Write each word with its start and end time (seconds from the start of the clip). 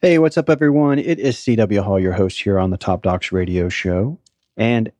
Hey, 0.00 0.20
what's 0.20 0.38
up, 0.38 0.48
everyone? 0.48 1.00
It 1.00 1.18
is 1.18 1.34
CW 1.38 1.82
Hall, 1.82 1.98
your 1.98 2.12
host 2.12 2.40
here 2.40 2.56
on 2.60 2.70
the 2.70 2.76
Top 2.76 3.02
Docs 3.02 3.32
Radio 3.32 3.68
Show. 3.68 4.16
And 4.56 4.92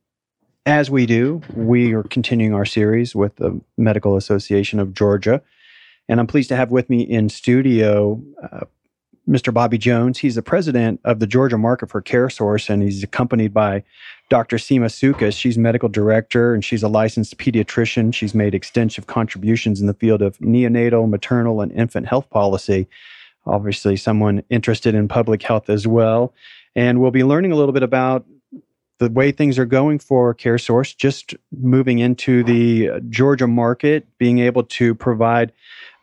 as 0.65 0.91
we 0.91 1.05
do, 1.05 1.41
we 1.55 1.93
are 1.93 2.03
continuing 2.03 2.53
our 2.53 2.65
series 2.65 3.15
with 3.15 3.37
the 3.37 3.61
Medical 3.77 4.17
Association 4.17 4.77
of 4.77 4.93
Georgia. 4.93 5.41
And 6.09 6.19
I'm 6.19 6.27
pleased 6.27 6.49
to 6.49 6.57
have 6.57 6.71
with 6.71 6.89
me 6.89 6.99
in 6.99 7.29
studio 7.29 8.21
uh, 8.43 8.65
Mr. 9.25 9.53
Bobby 9.53 9.77
Jones. 9.77 10.17
He's 10.17 10.35
the 10.35 10.41
president 10.41 10.99
of 11.05 11.19
the 11.19 11.27
Georgia 11.27 11.57
Market 11.57 11.89
for 11.89 12.01
CareSource, 12.01 12.69
and 12.69 12.83
he's 12.83 13.01
accompanied 13.01 13.53
by 13.53 13.85
Dr. 14.29 14.57
Seema 14.57 14.87
Csukas. 14.87 15.39
She's 15.39 15.57
medical 15.57 15.87
director 15.87 16.53
and 16.53 16.65
she's 16.65 16.83
a 16.83 16.89
licensed 16.89 17.37
pediatrician. 17.37 18.13
She's 18.13 18.35
made 18.35 18.53
extensive 18.53 19.07
contributions 19.07 19.79
in 19.79 19.87
the 19.87 19.93
field 19.93 20.21
of 20.21 20.37
neonatal, 20.39 21.07
maternal, 21.07 21.61
and 21.61 21.71
infant 21.71 22.07
health 22.07 22.29
policy 22.29 22.85
obviously 23.49 23.95
someone 23.95 24.43
interested 24.49 24.95
in 24.95 25.07
public 25.07 25.41
health 25.43 25.69
as 25.69 25.87
well. 25.87 26.33
And 26.75 27.01
we'll 27.01 27.11
be 27.11 27.23
learning 27.23 27.51
a 27.51 27.55
little 27.55 27.73
bit 27.73 27.83
about 27.83 28.25
the 28.99 29.09
way 29.09 29.31
things 29.31 29.57
are 29.57 29.65
going 29.65 29.99
for 29.99 30.35
CareSource, 30.35 30.95
just 30.95 31.33
moving 31.57 31.99
into 31.99 32.43
the 32.43 32.89
Georgia 33.09 33.47
market, 33.47 34.05
being 34.17 34.39
able 34.39 34.63
to 34.63 34.93
provide 34.93 35.53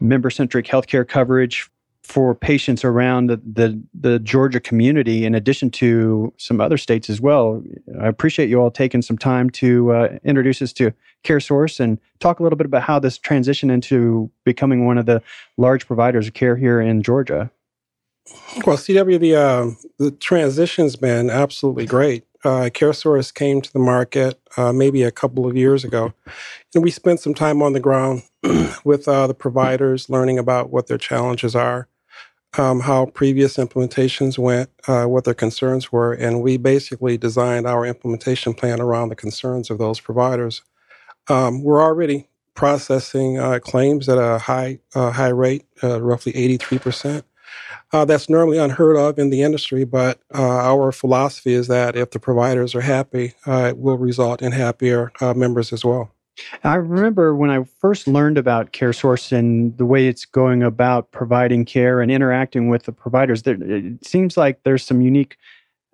member 0.01 0.31
centric 0.31 0.67
healthcare 0.67 1.07
coverage 1.07 1.71
for 2.07 2.37
patients 2.37 2.85
around 2.85 3.27
the, 3.27 3.37
the, 3.39 3.83
the, 3.93 4.21
Georgia 4.21 4.61
community, 4.61 5.25
in 5.25 5.35
addition 5.35 5.71
to 5.71 6.33
some 6.37 6.61
other 6.61 6.79
states 6.79 7.11
as 7.11 7.21
well. 7.21 7.61
I 8.01 8.07
appreciate 8.07 8.49
you 8.49 8.61
all 8.61 8.71
taking 8.71 9.03
some 9.03 9.19
time 9.19 9.51
to 9.51 9.93
uh, 9.93 10.19
introduce 10.23 10.63
us 10.63 10.73
to 10.75 10.93
CareSource 11.25 11.81
and 11.81 11.99
talk 12.21 12.39
a 12.39 12.45
little 12.45 12.57
bit 12.57 12.65
about 12.65 12.83
how 12.83 13.01
this 13.01 13.19
transition 13.19 13.71
into 13.71 14.31
becoming 14.45 14.87
one 14.87 14.99
of 14.99 15.07
the 15.07 15.21
large 15.57 15.85
providers 15.87 16.29
of 16.29 16.35
care 16.35 16.55
here 16.57 16.81
in 16.81 17.03
Georgia. 17.03 17.51
Well, 18.65 18.77
CW, 18.77 19.19
the 19.19 19.37
uh, 19.37 19.71
the 19.99 20.13
transition's 20.13 20.97
been 20.97 21.29
absolutely 21.29 21.87
great. 21.87 22.25
Uh, 22.45 22.71
CareSource 22.73 23.35
came 23.35 23.61
to 23.61 23.73
the 23.73 23.79
market 23.81 24.41
uh, 24.57 24.73
maybe 24.73 25.03
a 25.03 25.11
couple 25.11 25.47
of 25.47 25.57
years 25.57 25.85
ago, 25.85 26.13
and 26.75 26.85
we 26.85 26.91
spent 26.93 27.19
some 27.19 27.35
time 27.35 27.63
on 27.63 27.73
the 27.73 27.81
ground 27.81 28.23
with 28.85 29.09
uh, 29.09 29.27
the 29.27 29.35
providers, 29.35 30.09
learning 30.09 30.39
about 30.39 30.71
what 30.71 30.87
their 30.87 30.99
challenges 30.99 31.57
are, 31.57 31.89
um, 32.59 32.81
how 32.81 33.07
previous 33.07 33.57
implementations 33.57 34.39
went, 34.39 34.71
uh, 34.89 35.05
what 35.05 35.25
their 35.25 35.35
concerns 35.35 35.93
were, 35.93 36.13
and 36.13 36.43
we 36.43 36.57
basically 36.57 37.19
designed 37.19 37.67
our 37.67 37.85
implementation 37.85 38.55
plan 38.55 38.81
around 38.81 39.09
the 39.09 39.17
concerns 39.17 39.71
of 39.71 39.79
those 39.79 40.01
providers. 40.01 40.63
Um, 41.29 41.63
we're 41.63 41.83
already 41.83 42.29
processing 42.55 43.39
uh, 43.39 43.59
claims 43.61 44.09
at 44.09 44.19
a 44.19 44.39
high 44.39 44.81
uh, 44.95 45.13
high 45.13 45.29
rate, 45.29 45.67
uh, 45.85 46.01
roughly 46.01 46.35
83 46.35 46.79
percent. 46.79 47.25
Uh, 47.93 48.05
that's 48.05 48.29
normally 48.29 48.59
unheard 48.59 48.97
of 48.97 49.19
in 49.19 49.31
the 49.31 49.43
industry, 49.43 49.85
but 49.85 50.21
uh, 50.35 50.43
our 50.43 50.91
philosophy 50.91 51.53
is 51.53 51.69
that 51.69 51.95
if 51.95 52.11
the 52.11 52.19
providers 52.19 52.75
are 52.75 52.81
happy, 52.81 53.35
it 53.47 53.79
will 53.79 53.97
result 53.97 54.43
in 54.43 54.53
happier 54.53 55.13
members 55.21 55.73
as 55.73 55.85
well. 55.85 56.11
I 56.65 56.75
remember 56.75 57.35
when 57.35 57.51
I 57.51 57.65
first 57.81 58.07
learned 58.07 58.39
about 58.39 58.73
CareSource 58.73 59.33
and 59.33 59.77
the 59.79 59.87
way 59.87 60.07
it's 60.07 60.25
going 60.25 60.63
about 60.63 61.11
providing 61.11 61.65
care 61.65 62.01
and 62.01 62.11
interacting 62.11 62.69
with 62.69 62.85
the 62.85 62.93
providers. 62.93 63.43
There, 63.43 63.57
it 63.63 64.07
seems 64.07 64.37
like 64.37 64.63
there's 64.63 64.85
some 64.85 65.01
unique 65.01 65.37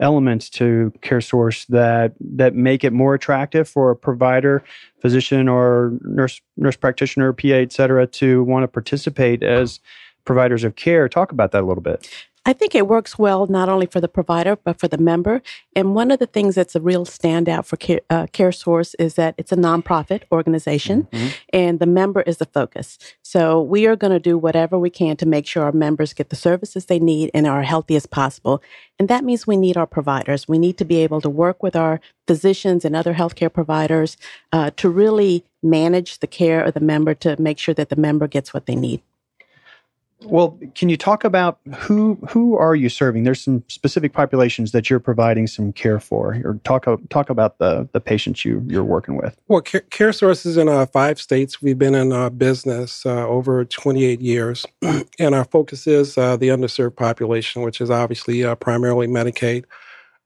elements 0.01 0.51
to 0.51 0.93
CareSource 1.01 1.67
that 1.69 2.15
that 2.21 2.55
make 2.55 2.83
it 2.83 2.93
more 2.93 3.15
attractive 3.15 3.69
for 3.69 3.91
a 3.91 3.97
provider, 3.97 4.65
physician, 5.01 5.49
or 5.49 5.93
nurse 6.03 6.41
nurse 6.57 6.77
practitioner, 6.77 7.33
PA, 7.33 7.49
et 7.49 7.73
cetera, 7.73 8.07
to 8.07 8.43
want 8.45 8.65
to 8.65 8.69
participate 8.69 9.43
as 9.43 9.81
providers 10.25 10.65
of 10.65 10.77
care. 10.77 11.09
Talk 11.09 11.33
about 11.33 11.53
that 11.53 11.63
a 11.63 11.67
little 11.67 11.83
bit. 11.83 12.09
I 12.45 12.53
think 12.53 12.75
it 12.75 12.89
works 12.89 13.19
well 13.19 13.47
not 13.47 13.69
only 13.69 13.87
for 13.87 14.01
the 14.01 14.09
provider 14.09 14.57
but 14.57 14.79
for 14.79 14.89
the 14.89 14.99
member. 14.99 15.43
And 15.77 15.95
one 15.95 16.11
of 16.11 16.19
the 16.19 16.27
things 16.27 16.55
that's 16.57 16.75
a 16.75 16.81
real 16.81 17.07
standout 17.07 17.67
for 17.67 17.77
Care, 17.77 18.01
uh, 18.11 18.27
CareSource 18.27 18.95
is 18.99 19.15
that 19.15 19.35
it's 19.39 19.53
a 19.53 19.57
nonprofit 19.57 20.23
organization, 20.33 21.09
mm-hmm. 21.13 21.29
and 21.53 21.79
the 21.79 21.87
member 21.87 22.23
is 22.23 22.39
the 22.39 22.47
focus. 22.47 22.99
So 23.23 23.63
we 23.63 23.87
are 23.87 23.97
going 23.97 24.13
to 24.13 24.19
do 24.19 24.37
whatever 24.37 24.79
we 24.79 24.91
can 24.91 25.17
to 25.19 25.27
make 25.27 25.47
sure 25.47 25.63
our 25.63 25.73
members 25.73 26.13
get 26.13 26.31
the 26.31 26.37
services 26.37 26.87
they 26.87 26.99
need 26.99 27.31
and 27.33 27.47
are 27.47 27.63
healthy 27.63 27.97
as 27.97 28.07
possible. 28.07 28.63
And 28.99 29.09
that 29.09 29.25
means 29.25 29.47
we 29.47 29.57
need 29.57 29.77
our 29.77 29.87
providers. 29.87 30.49
We 30.49 30.59
need 30.59 30.77
to 30.79 30.85
be 30.85 30.97
able 30.97 31.21
to 31.21 31.31
work 31.31 31.63
with 31.63 31.77
our 31.77 32.01
physicians 32.27 32.85
and 32.85 32.95
other 32.97 33.15
healthcare 33.15 33.53
providers 33.53 34.17
uh, 34.53 34.71
to 34.77 34.89
really 34.89 35.45
manage 35.63 36.19
the 36.19 36.27
care 36.27 36.63
of 36.63 36.75
the 36.75 36.81
member 36.81 37.15
to 37.15 37.41
make 37.41 37.59
sure 37.59 37.75
that 37.75 37.89
the 37.89 37.97
member 37.97 38.27
gets 38.27 38.53
what 38.53 38.67
they 38.67 38.75
need. 38.75 39.01
Well, 40.25 40.59
can 40.75 40.89
you 40.89 40.97
talk 40.97 41.25
about 41.25 41.59
who 41.75 42.19
who 42.29 42.57
are 42.57 42.75
you 42.75 42.89
serving? 42.89 43.25
There's 43.25 43.43
some 43.43 43.63
specific 43.69 44.13
populations 44.13 44.73
that 44.73 44.89
you're 44.89 45.01
providing 45.01 45.47
some 45.47 45.73
care 45.73 46.01
for, 46.01 46.41
or 46.45 46.61
talk 46.65 46.87
talk 47.11 47.31
about 47.31 47.59
the 47.59 47.89
the 47.93 48.01
patients 48.01 48.45
you 48.45 48.65
you're 48.67 48.85
working 48.85 49.17
with. 49.17 49.37
Well, 49.49 49.61
Care, 49.61 49.81
care 49.83 50.13
Sources 50.13 50.57
in 50.57 50.69
uh, 50.69 50.87
five 50.87 51.21
states. 51.21 51.63
We've 51.63 51.79
been 51.79 51.95
in 51.95 52.13
uh, 52.13 52.31
business 52.31 53.05
uh, 53.07 53.27
over 53.27 53.65
28 53.65 54.21
years, 54.21 54.67
and 54.83 55.35
our 55.35 55.45
focus 55.45 55.87
is 55.87 56.17
uh, 56.17 56.37
the 56.37 56.49
underserved 56.49 56.97
population, 56.97 57.63
which 57.63 57.81
is 57.81 57.91
obviously 57.91 58.45
uh, 58.45 58.55
primarily 58.55 59.07
Medicaid. 59.07 59.65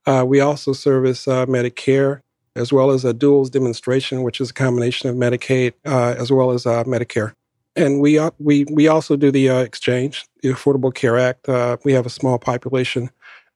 Uh, 0.05 0.23
we 0.25 0.39
also 0.39 0.73
service 0.73 1.25
Medicare 1.25 2.21
as 2.55 2.73
well 2.73 2.91
as 2.91 3.05
a 3.05 3.13
duals 3.13 3.51
demonstration, 3.51 4.23
which 4.23 4.41
is 4.41 4.49
a 4.49 4.53
combination 4.53 5.09
of 5.09 5.15
Medicaid 5.15 5.73
as 5.85 6.31
well 6.31 6.51
as 6.51 6.63
Medicare 6.63 7.33
and 7.77 8.01
we 8.01 8.17
uh, 8.17 8.31
we 8.39 8.65
we 8.65 8.87
also 8.87 9.15
do 9.15 9.31
the 9.31 9.49
uh, 9.49 9.59
exchange, 9.59 10.25
the 10.41 10.49
Affordable 10.49 10.93
Care 10.93 11.17
Act. 11.17 11.47
Uh, 11.47 11.77
we 11.85 11.93
have 11.93 12.05
a 12.05 12.09
small 12.09 12.39
population 12.39 13.09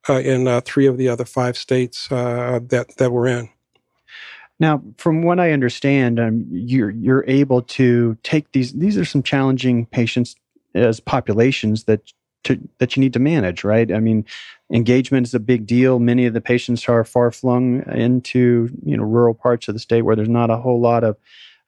uh, 0.08 0.20
in 0.20 0.48
uh, 0.48 0.62
three 0.62 0.86
of 0.86 0.98
the 0.98 1.10
other 1.10 1.26
five 1.26 1.58
states 1.58 2.10
uh, 2.12 2.60
that 2.68 2.96
that 2.98 3.12
we're 3.12 3.28
in. 3.28 3.50
Now, 4.60 4.84
from 4.98 5.24
what 5.24 5.40
I 5.40 5.52
understand, 5.52 6.20
um, 6.20 6.46
you're 6.52 6.92
you're 6.92 7.26
able 7.28 7.64
to 7.64 8.16
take 8.24 8.52
these. 8.52 8.74
These 8.74 8.98
are 8.98 9.06
some 9.06 9.24
challenging 9.24 9.88
patients 9.88 10.36
as 10.76 11.00
populations 11.00 11.86
that 11.86 12.14
to, 12.44 12.60
that 12.78 12.96
you 12.96 13.02
need 13.02 13.14
to 13.14 13.20
manage, 13.20 13.64
right? 13.64 13.92
I 13.92 14.00
mean, 14.00 14.26
engagement 14.72 15.28
is 15.28 15.34
a 15.34 15.40
big 15.40 15.66
deal. 15.66 16.00
Many 16.00 16.26
of 16.26 16.34
the 16.34 16.42
patients 16.42 16.88
are 16.88 17.04
far 17.04 17.32
flung 17.32 17.84
into 17.92 18.70
you 18.86 18.96
know 18.96 19.04
rural 19.04 19.34
parts 19.34 19.68
of 19.68 19.74
the 19.74 19.80
state 19.80 20.04
where 20.04 20.16
there's 20.16 20.30
not 20.30 20.52
a 20.52 20.58
whole 20.58 20.80
lot 20.80 21.04
of 21.04 21.18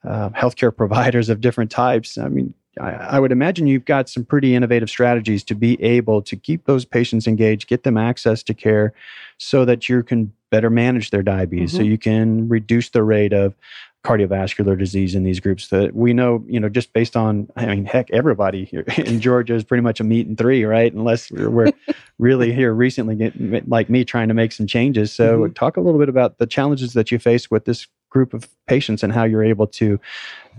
uh, 0.03 0.29
healthcare 0.29 0.75
providers 0.75 1.29
of 1.29 1.41
different 1.41 1.71
types. 1.71 2.17
I 2.17 2.27
mean, 2.27 2.53
I, 2.79 2.91
I, 2.91 3.19
would 3.19 3.31
imagine 3.31 3.67
you've 3.67 3.85
got 3.85 4.09
some 4.09 4.25
pretty 4.25 4.55
innovative 4.55 4.89
strategies 4.89 5.43
to 5.45 5.55
be 5.55 5.81
able 5.83 6.21
to 6.23 6.35
keep 6.35 6.65
those 6.65 6.85
patients 6.85 7.27
engaged, 7.27 7.67
get 7.67 7.83
them 7.83 7.97
access 7.97 8.41
to 8.43 8.53
care 8.53 8.93
so 9.37 9.63
that 9.65 9.87
you 9.87 10.01
can 10.01 10.33
better 10.49 10.69
manage 10.69 11.11
their 11.11 11.23
diabetes, 11.23 11.71
mm-hmm. 11.71 11.77
so 11.77 11.83
you 11.83 11.97
can 11.97 12.47
reduce 12.49 12.89
the 12.89 13.03
rate 13.03 13.33
of 13.33 13.53
cardiovascular 14.03 14.77
disease 14.77 15.15
in 15.15 15.23
these 15.23 15.39
groups 15.39 15.69
that 15.69 15.95
we 15.95 16.13
know, 16.13 16.43
you 16.47 16.59
know, 16.59 16.67
just 16.67 16.91
based 16.91 17.15
on, 17.15 17.47
I 17.55 17.67
mean, 17.67 17.85
heck, 17.85 18.11
everybody 18.11 18.65
here 18.65 18.83
in 18.97 19.21
Georgia 19.21 19.55
is 19.55 19.63
pretty 19.63 19.81
much 19.81 19.99
a 19.99 20.03
meat 20.03 20.27
and 20.27 20.37
three, 20.37 20.65
right? 20.65 20.93
Unless 20.93 21.31
we're 21.31 21.71
really 22.19 22.51
here 22.51 22.73
recently, 22.73 23.15
get, 23.15 23.69
like 23.69 23.89
me, 23.89 24.03
trying 24.03 24.27
to 24.27 24.33
make 24.33 24.51
some 24.51 24.67
changes. 24.67 25.13
So, 25.13 25.39
mm-hmm. 25.39 25.53
talk 25.53 25.77
a 25.77 25.81
little 25.81 25.99
bit 25.99 26.09
about 26.09 26.37
the 26.37 26.47
challenges 26.47 26.93
that 26.93 27.11
you 27.11 27.19
face 27.19 27.49
with 27.49 27.65
this 27.65 27.87
group 28.13 28.33
of 28.33 28.47
patients 28.67 29.03
and 29.03 29.11
how 29.11 29.23
you're 29.23 29.43
able 29.43 29.67
to 29.67 29.99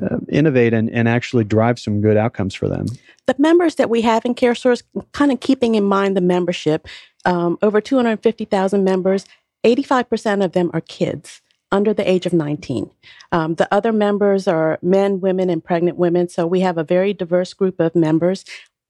uh, 0.03 0.19
innovate 0.29 0.75
and, 0.75 0.91
and 0.91 1.09
actually 1.09 1.45
drive 1.45 1.79
some 1.79 2.01
good 2.01 2.17
outcomes 2.17 2.53
for 2.53 2.69
them. 2.69 2.87
The 3.27 3.37
members 3.39 3.77
that 3.77 3.89
we 3.89 4.03
have 4.03 4.25
in 4.25 4.35
CareSource, 4.35 4.83
kind 5.13 5.33
of 5.33 5.41
keeping 5.41 5.77
in 5.77 5.85
mind 5.85 6.17
the 6.17 6.21
membership, 6.21 6.87
um, 7.25 7.57
over 7.63 7.81
250,000 7.81 8.85
members, 8.85 9.25
85% 9.65 10.45
of 10.45 10.53
them 10.53 10.71
are 10.75 10.83
kids 10.83 11.41
under 11.73 11.95
the 11.95 12.09
age 12.09 12.27
of 12.27 12.33
19. 12.33 12.91
Um, 13.33 13.55
the 13.55 13.73
other 13.73 13.93
members 13.93 14.47
are 14.47 14.79
men, 14.83 15.21
women, 15.21 15.49
and 15.49 15.65
pregnant 15.65 15.97
women. 15.97 16.29
So 16.29 16.47
we 16.47 16.61
have 16.61 16.77
a 16.77 16.85
very 16.85 17.15
diverse 17.15 17.55
group 17.55 17.81
of 17.81 17.95
members 17.95 18.45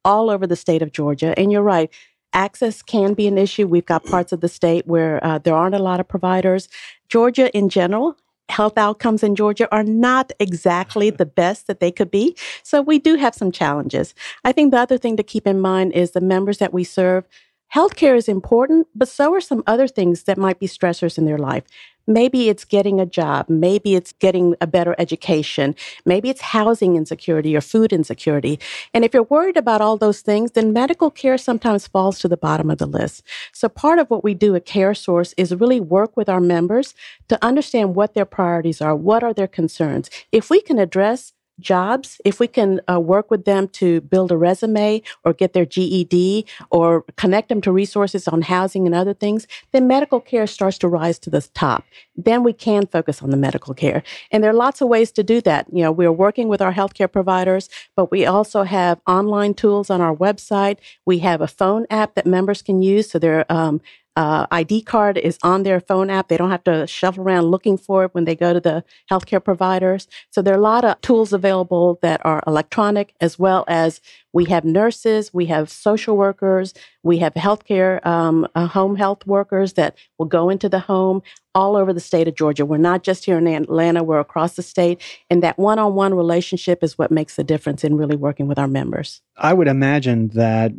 all 0.04 0.30
over 0.30 0.46
the 0.46 0.56
state 0.56 0.82
of 0.82 0.92
Georgia. 0.92 1.38
And 1.38 1.52
you're 1.52 1.62
right, 1.62 1.90
access 2.32 2.82
can 2.82 3.14
be 3.14 3.26
an 3.26 3.38
issue. 3.38 3.66
We've 3.66 3.86
got 3.86 4.04
parts 4.04 4.32
of 4.32 4.40
the 4.40 4.48
state 4.48 4.86
where 4.86 5.24
uh, 5.24 5.38
there 5.38 5.54
aren't 5.54 5.74
a 5.74 5.82
lot 5.82 6.00
of 6.00 6.08
providers. 6.08 6.68
Georgia 7.08 7.54
in 7.56 7.68
general 7.68 8.16
health 8.48 8.76
outcomes 8.76 9.22
in 9.22 9.34
Georgia 9.34 9.68
are 9.72 9.82
not 9.82 10.32
exactly 10.38 11.10
the 11.10 11.26
best 11.26 11.66
that 11.66 11.80
they 11.80 11.90
could 11.90 12.10
be. 12.10 12.36
So 12.62 12.82
we 12.82 12.98
do 12.98 13.16
have 13.16 13.34
some 13.34 13.50
challenges. 13.50 14.14
I 14.44 14.52
think 14.52 14.70
the 14.70 14.78
other 14.78 14.98
thing 14.98 15.16
to 15.16 15.22
keep 15.22 15.46
in 15.46 15.60
mind 15.60 15.92
is 15.92 16.12
the 16.12 16.20
members 16.20 16.58
that 16.58 16.72
we 16.72 16.84
serve. 16.84 17.24
Healthcare 17.72 18.16
is 18.16 18.28
important, 18.28 18.86
but 18.94 19.08
so 19.08 19.32
are 19.34 19.40
some 19.40 19.62
other 19.66 19.86
things 19.86 20.24
that 20.24 20.38
might 20.38 20.58
be 20.58 20.66
stressors 20.66 21.18
in 21.18 21.24
their 21.24 21.38
life. 21.38 21.64
Maybe 22.06 22.48
it's 22.48 22.64
getting 22.64 23.00
a 23.00 23.06
job. 23.06 23.46
Maybe 23.48 23.94
it's 23.94 24.12
getting 24.12 24.54
a 24.60 24.66
better 24.66 24.94
education. 24.98 25.74
Maybe 26.04 26.28
it's 26.28 26.40
housing 26.42 26.96
insecurity 26.96 27.56
or 27.56 27.60
food 27.60 27.92
insecurity. 27.92 28.60
And 28.92 29.04
if 29.04 29.14
you're 29.14 29.22
worried 29.22 29.56
about 29.56 29.80
all 29.80 29.96
those 29.96 30.20
things, 30.20 30.52
then 30.52 30.72
medical 30.72 31.10
care 31.10 31.38
sometimes 31.38 31.86
falls 31.86 32.18
to 32.18 32.28
the 32.28 32.36
bottom 32.36 32.70
of 32.70 32.78
the 32.78 32.86
list. 32.86 33.22
So 33.52 33.68
part 33.68 33.98
of 33.98 34.10
what 34.10 34.22
we 34.22 34.34
do 34.34 34.54
at 34.54 34.66
CareSource 34.66 35.32
is 35.36 35.54
really 35.54 35.80
work 35.80 36.16
with 36.16 36.28
our 36.28 36.40
members 36.40 36.94
to 37.28 37.42
understand 37.42 37.94
what 37.94 38.14
their 38.14 38.26
priorities 38.26 38.82
are, 38.82 38.94
what 38.94 39.22
are 39.22 39.32
their 39.32 39.48
concerns. 39.48 40.10
If 40.30 40.50
we 40.50 40.60
can 40.60 40.78
address 40.78 41.32
jobs, 41.60 42.20
if 42.24 42.40
we 42.40 42.46
can 42.46 42.80
uh, 42.90 43.00
work 43.00 43.30
with 43.30 43.44
them 43.44 43.68
to 43.68 44.00
build 44.02 44.32
a 44.32 44.36
resume 44.36 45.02
or 45.24 45.32
get 45.32 45.52
their 45.52 45.64
GED 45.64 46.46
or 46.70 47.02
connect 47.16 47.48
them 47.48 47.60
to 47.62 47.72
resources 47.72 48.26
on 48.28 48.42
housing 48.42 48.86
and 48.86 48.94
other 48.94 49.14
things, 49.14 49.46
then 49.72 49.86
medical 49.86 50.20
care 50.20 50.46
starts 50.46 50.78
to 50.78 50.88
rise 50.88 51.18
to 51.20 51.30
the 51.30 51.40
top. 51.54 51.84
Then 52.16 52.42
we 52.42 52.52
can 52.52 52.86
focus 52.86 53.22
on 53.22 53.30
the 53.30 53.36
medical 53.36 53.74
care. 53.74 54.02
And 54.30 54.42
there 54.42 54.50
are 54.50 54.54
lots 54.54 54.80
of 54.80 54.88
ways 54.88 55.12
to 55.12 55.22
do 55.22 55.40
that. 55.42 55.66
You 55.72 55.82
know, 55.82 55.92
we're 55.92 56.12
working 56.12 56.48
with 56.48 56.60
our 56.60 56.72
healthcare 56.72 57.10
providers, 57.10 57.68
but 57.96 58.10
we 58.10 58.26
also 58.26 58.62
have 58.64 59.00
online 59.06 59.54
tools 59.54 59.90
on 59.90 60.00
our 60.00 60.14
website. 60.14 60.78
We 61.04 61.18
have 61.20 61.40
a 61.40 61.48
phone 61.48 61.86
app 61.90 62.14
that 62.14 62.26
members 62.26 62.62
can 62.62 62.82
use. 62.82 63.10
So 63.10 63.18
they're 63.18 63.50
um, 63.50 63.80
uh, 64.16 64.46
ID 64.50 64.82
card 64.82 65.18
is 65.18 65.38
on 65.42 65.62
their 65.64 65.80
phone 65.80 66.10
app. 66.10 66.28
They 66.28 66.36
don't 66.36 66.50
have 66.50 66.64
to 66.64 66.86
shuffle 66.86 67.24
around 67.24 67.46
looking 67.46 67.76
for 67.76 68.04
it 68.04 68.14
when 68.14 68.24
they 68.24 68.36
go 68.36 68.52
to 68.52 68.60
the 68.60 68.84
healthcare 69.10 69.42
providers. 69.42 70.06
So 70.30 70.40
there 70.42 70.54
are 70.54 70.58
a 70.58 70.60
lot 70.60 70.84
of 70.84 71.00
tools 71.00 71.32
available 71.32 71.98
that 72.02 72.24
are 72.24 72.42
electronic, 72.46 73.14
as 73.20 73.38
well 73.38 73.64
as 73.66 74.00
we 74.32 74.46
have 74.46 74.64
nurses, 74.64 75.32
we 75.32 75.46
have 75.46 75.70
social 75.70 76.16
workers, 76.16 76.74
we 77.02 77.18
have 77.18 77.34
healthcare 77.34 78.04
um, 78.04 78.46
uh, 78.54 78.66
home 78.66 78.96
health 78.96 79.26
workers 79.26 79.74
that 79.74 79.96
will 80.18 80.26
go 80.26 80.48
into 80.50 80.68
the 80.68 80.80
home 80.80 81.22
all 81.54 81.76
over 81.76 81.92
the 81.92 82.00
state 82.00 82.26
of 82.26 82.34
Georgia. 82.34 82.66
We're 82.66 82.78
not 82.78 83.04
just 83.04 83.24
here 83.24 83.38
in 83.38 83.46
Atlanta, 83.46 84.02
we're 84.02 84.18
across 84.18 84.56
the 84.56 84.62
state. 84.62 85.00
And 85.30 85.42
that 85.42 85.56
one 85.56 85.78
on 85.78 85.94
one 85.94 86.14
relationship 86.14 86.82
is 86.82 86.98
what 86.98 87.12
makes 87.12 87.36
the 87.36 87.44
difference 87.44 87.84
in 87.84 87.96
really 87.96 88.16
working 88.16 88.48
with 88.48 88.58
our 88.58 88.66
members. 88.66 89.22
I 89.36 89.54
would 89.54 89.68
imagine 89.68 90.28
that 90.28 90.72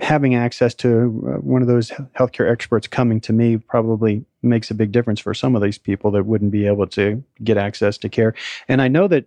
having 0.00 0.34
access 0.34 0.74
to 0.74 0.88
uh, 0.88 1.40
one 1.40 1.62
of 1.62 1.68
those 1.68 1.90
healthcare 2.18 2.50
experts 2.50 2.86
coming 2.86 3.20
to 3.20 3.32
me 3.32 3.56
probably 3.58 4.24
makes 4.42 4.70
a 4.70 4.74
big 4.74 4.92
difference 4.92 5.20
for 5.20 5.34
some 5.34 5.54
of 5.54 5.62
these 5.62 5.78
people 5.78 6.10
that 6.12 6.26
wouldn't 6.26 6.50
be 6.50 6.66
able 6.66 6.86
to 6.86 7.22
get 7.44 7.56
access 7.56 7.98
to 7.98 8.08
care. 8.08 8.34
And 8.68 8.80
I 8.80 8.88
know 8.88 9.08
that 9.08 9.26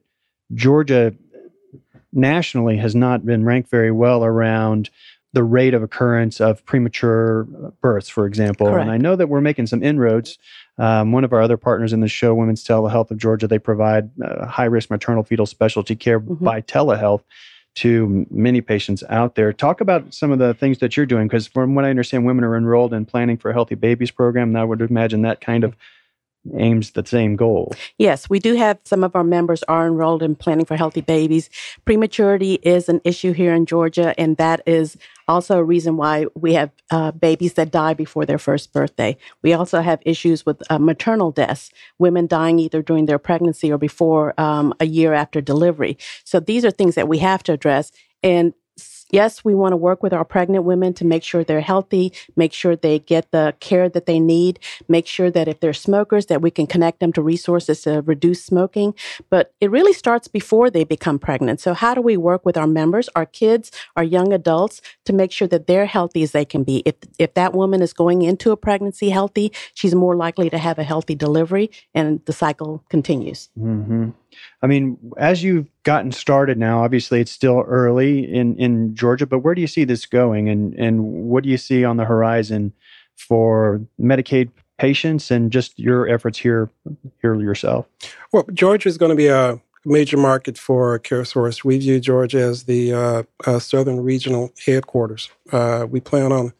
Georgia 0.53 1.13
nationally 2.11 2.77
has 2.77 2.95
not 2.95 3.25
been 3.25 3.45
ranked 3.45 3.69
very 3.69 3.91
well 3.91 4.23
around 4.23 4.89
the 5.33 5.43
rate 5.43 5.73
of 5.73 5.81
occurrence 5.81 6.39
of 6.39 6.63
premature 6.65 7.43
births, 7.81 8.07
for 8.07 8.27
example. 8.27 8.67
Correct. 8.67 8.81
And 8.83 8.91
I 8.91 8.97
know 8.97 9.15
that 9.15 9.29
we're 9.29 9.41
making 9.41 9.65
some 9.67 9.81
inroads. 9.81 10.37
Um, 10.77 11.11
one 11.11 11.23
of 11.23 11.33
our 11.33 11.41
other 11.41 11.57
partners 11.57 11.91
in 11.91 12.01
the 12.01 12.07
show, 12.07 12.35
Women's 12.35 12.63
Telehealth 12.63 13.09
of 13.09 13.17
Georgia, 13.17 13.47
they 13.47 13.59
provide 13.59 14.11
uh, 14.23 14.45
high 14.45 14.65
risk 14.65 14.91
maternal 14.91 15.23
fetal 15.23 15.47
specialty 15.47 15.95
care 15.95 16.19
mm-hmm. 16.19 16.43
by 16.43 16.61
telehealth 16.61 17.23
to 17.75 18.25
many 18.29 18.61
patients 18.61 19.03
out 19.09 19.35
there. 19.35 19.51
Talk 19.51 19.81
about 19.81 20.13
some 20.13 20.31
of 20.31 20.39
the 20.39 20.53
things 20.53 20.77
that 20.79 20.95
you're 20.95 21.05
doing, 21.05 21.27
because 21.27 21.47
from 21.47 21.75
what 21.75 21.85
I 21.85 21.89
understand, 21.89 22.25
women 22.25 22.43
are 22.43 22.55
enrolled 22.55 22.93
in 22.93 23.05
Planning 23.05 23.37
for 23.37 23.51
Healthy 23.51 23.75
Babies 23.75 24.11
program, 24.11 24.49
and 24.49 24.57
I 24.57 24.63
would 24.63 24.81
imagine 24.81 25.23
that 25.23 25.41
kind 25.41 25.63
of 25.63 25.75
aims 26.57 26.91
the 26.91 27.05
same 27.05 27.35
goal. 27.35 27.73
Yes, 27.97 28.29
we 28.29 28.39
do 28.39 28.55
have 28.55 28.79
some 28.83 29.03
of 29.03 29.15
our 29.15 29.23
members 29.23 29.63
are 29.63 29.87
enrolled 29.87 30.23
in 30.23 30.35
Planning 30.35 30.65
for 30.65 30.75
Healthy 30.75 31.01
Babies. 31.01 31.49
Prematurity 31.85 32.55
is 32.63 32.89
an 32.89 33.01
issue 33.03 33.31
here 33.31 33.53
in 33.53 33.65
Georgia, 33.65 34.13
and 34.17 34.37
that 34.37 34.61
is 34.65 34.97
also 35.27 35.57
a 35.57 35.63
reason 35.63 35.95
why 35.95 36.25
we 36.35 36.53
have 36.53 36.69
uh, 36.91 37.11
babies 37.11 37.53
that 37.53 37.71
die 37.71 37.93
before 37.93 38.25
their 38.25 38.37
first 38.37 38.73
birthday. 38.73 39.15
We 39.41 39.53
also 39.53 39.81
have 39.81 40.01
issues 40.05 40.45
with 40.45 40.61
uh, 40.69 40.79
maternal 40.79 41.31
deaths, 41.31 41.71
women 41.97 42.27
dying 42.27 42.59
either 42.59 42.81
during 42.81 43.05
their 43.05 43.19
pregnancy 43.19 43.71
or 43.71 43.77
before 43.77 44.39
um, 44.39 44.73
a 44.79 44.85
year 44.85 45.13
after 45.13 45.39
delivery. 45.39 45.97
So 46.25 46.39
these 46.39 46.65
are 46.65 46.71
things 46.71 46.95
that 46.95 47.07
we 47.07 47.19
have 47.19 47.43
to 47.43 47.53
address. 47.53 47.91
And 48.21 48.53
Yes, 49.13 49.45
we 49.45 49.53
want 49.53 49.73
to 49.73 49.77
work 49.77 50.01
with 50.01 50.11
our 50.11 50.25
pregnant 50.25 50.63
women 50.63 50.91
to 50.95 51.05
make 51.05 51.21
sure 51.21 51.43
they're 51.43 51.61
healthy, 51.61 52.11
make 52.35 52.51
sure 52.51 52.75
they 52.75 52.97
get 52.97 53.29
the 53.29 53.53
care 53.59 53.87
that 53.87 54.07
they 54.07 54.19
need, 54.19 54.57
make 54.87 55.05
sure 55.05 55.29
that 55.29 55.47
if 55.47 55.59
they're 55.59 55.71
smokers 55.71 56.25
that 56.25 56.41
we 56.41 56.49
can 56.49 56.65
connect 56.65 56.99
them 56.99 57.13
to 57.13 57.21
resources 57.21 57.83
to 57.83 58.01
reduce 58.01 58.43
smoking. 58.43 58.95
But 59.29 59.53
it 59.61 59.69
really 59.69 59.93
starts 59.93 60.27
before 60.27 60.71
they 60.71 60.83
become 60.83 61.19
pregnant. 61.19 61.59
So 61.59 61.75
how 61.75 61.93
do 61.93 62.01
we 62.01 62.17
work 62.17 62.43
with 62.43 62.57
our 62.57 62.65
members, 62.65 63.07
our 63.15 63.27
kids, 63.27 63.71
our 63.95 64.03
young 64.03 64.33
adults 64.33 64.81
to 65.05 65.13
make 65.13 65.31
sure 65.31 65.47
that 65.47 65.67
they're 65.67 65.85
healthy 65.85 66.23
as 66.23 66.31
they 66.31 66.43
can 66.43 66.63
be? 66.63 66.81
If 66.83 66.95
if 67.19 67.35
that 67.35 67.53
woman 67.53 67.83
is 67.83 67.93
going 67.93 68.23
into 68.23 68.49
a 68.49 68.57
pregnancy 68.57 69.11
healthy, 69.11 69.51
she's 69.75 69.93
more 69.93 70.15
likely 70.15 70.49
to 70.49 70.57
have 70.57 70.79
a 70.79 70.83
healthy 70.83 71.13
delivery 71.13 71.69
and 71.93 72.19
the 72.25 72.33
cycle 72.33 72.83
continues. 72.89 73.49
Mm-hmm. 73.59 74.09
I 74.61 74.67
mean, 74.67 74.97
as 75.17 75.43
you've 75.43 75.67
gotten 75.83 76.11
started 76.11 76.57
now, 76.57 76.83
obviously 76.83 77.19
it's 77.19 77.31
still 77.31 77.63
early 77.67 78.31
in, 78.31 78.55
in 78.57 78.95
Georgia, 78.95 79.25
but 79.25 79.39
where 79.39 79.55
do 79.55 79.61
you 79.61 79.67
see 79.67 79.83
this 79.83 80.05
going 80.05 80.49
and, 80.49 80.73
and 80.75 81.03
what 81.03 81.43
do 81.43 81.49
you 81.49 81.57
see 81.57 81.83
on 81.83 81.97
the 81.97 82.05
horizon 82.05 82.73
for 83.15 83.81
Medicaid 83.99 84.49
patients 84.77 85.31
and 85.31 85.51
just 85.51 85.77
your 85.79 86.07
efforts 86.07 86.37
here 86.37 86.69
here 87.21 87.35
yourself? 87.35 87.87
Well, 88.31 88.45
Georgia 88.53 88.89
is 88.89 88.97
going 88.97 89.11
to 89.11 89.15
be 89.15 89.27
a 89.27 89.59
major 89.85 90.17
market 90.17 90.57
for 90.57 90.97
CareSource. 90.99 91.63
We 91.63 91.77
view 91.77 91.99
Georgia 91.99 92.39
as 92.39 92.63
the 92.63 92.93
uh, 92.93 93.23
uh, 93.45 93.59
southern 93.59 93.99
regional 93.99 94.51
headquarters. 94.65 95.29
Uh, 95.51 95.85
we 95.89 95.99
plan 95.99 96.31
on 96.31 96.53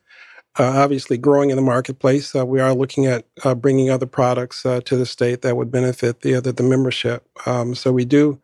obviously 0.62 1.18
growing 1.18 1.50
in 1.50 1.56
the 1.56 1.62
marketplace. 1.62 2.36
Uh, 2.36 2.46
we 2.46 2.60
are 2.60 2.74
looking 2.74 3.06
at 3.06 3.26
uh, 3.44 3.56
bringing 3.56 3.90
other 3.90 4.06
products 4.06 4.66
uh, 4.66 4.82
to 4.82 4.96
the 4.96 5.06
state 5.06 5.42
that 5.42 5.58
would 5.58 5.72
benefit 5.72 6.22
the 6.22 6.40
the, 6.40 6.64
membership. 6.64 7.28
Um, 7.46 7.76
so 7.76 7.92
we 7.92 8.06
do 8.06 8.40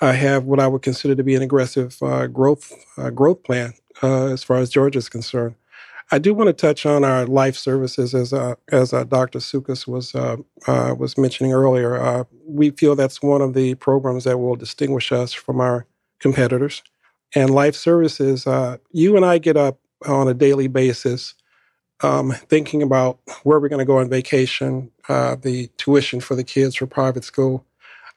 uh, 0.00 0.12
have 0.12 0.44
what 0.44 0.60
I 0.60 0.66
would 0.66 0.82
consider 0.82 1.14
to 1.14 1.22
be 1.22 1.34
an 1.34 1.42
aggressive 1.42 1.96
uh, 2.02 2.26
growth 2.26 2.72
growth 3.14 3.42
plan 3.42 3.74
as 4.02 4.42
far 4.42 4.58
as 4.58 4.70
Georgia 4.70 4.98
is 4.98 5.08
concerned. 5.08 5.54
I 6.10 6.18
do 6.18 6.34
want 6.34 6.48
to 6.48 6.52
touch 6.52 6.84
on 6.84 7.04
our 7.04 7.26
life 7.26 7.56
services, 7.56 8.14
as 8.14 8.32
as 8.32 8.90
Dr. 8.90 9.38
Csukas 9.38 9.86
was 9.86 10.14
was 10.98 11.18
mentioning 11.18 11.52
earlier. 11.52 12.26
we 12.46 12.70
feel 12.70 12.96
that's 12.96 13.22
one 13.22 13.42
of 13.42 13.54
the 13.54 13.74
programs 13.76 14.24
that 14.24 14.38
will 14.38 14.56
distinguish 14.56 15.12
us 15.12 15.32
from 15.32 15.60
our 15.60 15.86
competitors. 16.18 16.82
And 17.34 17.48
life 17.48 17.74
services, 17.74 18.46
you 18.90 19.16
and 19.16 19.24
I 19.24 19.38
get 19.38 19.56
up 19.56 19.78
on 20.06 20.28
a 20.28 20.34
daily 20.34 20.68
basis 20.68 21.34
um, 22.02 22.32
thinking 22.32 22.82
about 22.82 23.18
where 23.44 23.60
we're 23.60 23.68
going 23.68 23.78
to 23.78 23.84
go 23.84 23.98
on 23.98 24.08
vacation, 24.08 24.90
uh, 25.08 25.36
the 25.36 25.68
tuition 25.76 26.20
for 26.20 26.34
the 26.34 26.44
kids 26.44 26.74
for 26.76 26.86
private 26.86 27.24
school, 27.24 27.64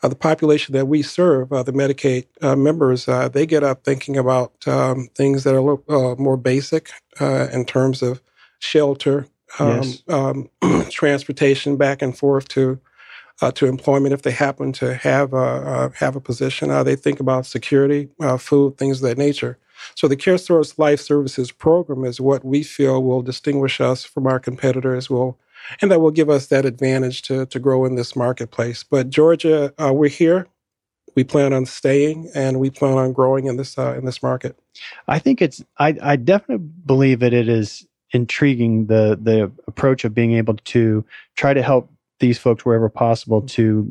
uh, 0.03 0.07
the 0.07 0.15
population 0.15 0.73
that 0.73 0.87
we 0.87 1.01
serve, 1.01 1.51
uh, 1.53 1.63
the 1.63 1.71
Medicaid 1.71 2.25
uh, 2.41 2.55
members, 2.55 3.07
uh, 3.07 3.29
they 3.29 3.45
get 3.45 3.63
up 3.63 3.83
thinking 3.83 4.17
about 4.17 4.67
um, 4.67 5.07
things 5.15 5.43
that 5.43 5.53
are 5.53 5.57
a 5.57 5.61
little 5.61 5.83
uh, 5.89 6.15
more 6.15 6.37
basic 6.37 6.89
in 7.19 7.65
terms 7.65 8.01
of 8.01 8.21
shelter, 8.59 9.27
um, 9.59 9.81
yes. 9.81 10.03
Um, 10.09 10.49
transportation 10.89 11.77
back 11.77 12.01
and 12.01 12.17
forth 12.17 12.47
to 12.49 12.79
to 13.53 13.65
employment 13.65 14.13
if 14.13 14.21
they 14.21 14.31
happen 14.31 14.71
to 14.71 14.95
have 14.95 15.33
a 15.33 15.91
have 15.95 16.15
a 16.15 16.21
position. 16.21 16.69
they 16.83 16.95
think 16.95 17.19
about 17.19 17.45
security, 17.45 18.09
food, 18.39 18.77
things 18.77 19.01
of 19.01 19.09
that 19.09 19.17
nature. 19.17 19.57
So 19.95 20.07
the 20.07 20.17
CareSource 20.17 20.77
Life 20.77 20.99
Services 20.99 21.51
program 21.51 22.05
is 22.05 22.21
what 22.21 22.43
we 22.45 22.63
feel 22.63 23.03
will 23.03 23.21
distinguish 23.21 23.79
us 23.81 24.03
from 24.03 24.27
our 24.27 24.39
competitors, 24.39 25.09
will 25.09 25.39
and 25.81 25.91
that 25.91 25.99
will 25.99 26.11
give 26.11 26.29
us 26.29 26.47
that 26.47 26.65
advantage 26.65 27.21
to 27.23 27.45
to 27.45 27.59
grow 27.59 27.85
in 27.85 27.95
this 27.95 28.15
marketplace. 28.15 28.83
But 28.83 29.09
Georgia, 29.09 29.73
uh, 29.77 29.93
we're 29.93 30.09
here. 30.09 30.47
We 31.15 31.23
plan 31.23 31.53
on 31.53 31.65
staying, 31.65 32.29
and 32.35 32.59
we 32.59 32.69
plan 32.69 32.97
on 32.97 33.13
growing 33.13 33.45
in 33.45 33.57
this 33.57 33.77
uh, 33.77 33.95
in 33.97 34.05
this 34.05 34.21
market. 34.21 34.57
I 35.07 35.19
think 35.19 35.41
it's. 35.41 35.63
I, 35.77 35.97
I 36.01 36.15
definitely 36.17 36.67
believe 36.85 37.19
that 37.19 37.33
it 37.33 37.47
is 37.47 37.87
intriguing 38.11 38.87
the 38.87 39.17
the 39.21 39.51
approach 39.67 40.05
of 40.05 40.13
being 40.13 40.33
able 40.33 40.55
to 40.55 41.05
try 41.35 41.53
to 41.53 41.61
help 41.61 41.91
these 42.19 42.37
folks 42.37 42.65
wherever 42.65 42.89
possible 42.89 43.41
to 43.41 43.87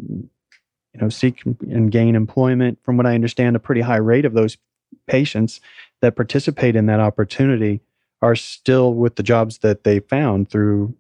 you 0.93 1.01
know 1.01 1.09
seek 1.09 1.43
and 1.45 1.91
gain 1.91 2.15
employment. 2.15 2.79
From 2.83 2.97
what 2.97 3.07
I 3.07 3.15
understand, 3.15 3.57
a 3.57 3.61
pretty 3.61 3.81
high 3.81 3.97
rate 3.97 4.25
of 4.25 4.35
those 4.35 4.59
patients 5.07 5.61
that 6.01 6.17
participate 6.17 6.77
in 6.77 6.87
that 6.87 7.01
opportunity 7.01 7.81
are 8.23 8.37
still 8.37 8.95
with 8.95 9.17
the 9.17 9.23
jobs 9.23 9.59
that 9.59 9.85
they 9.85 10.01
found 10.01 10.51
through 10.51 10.95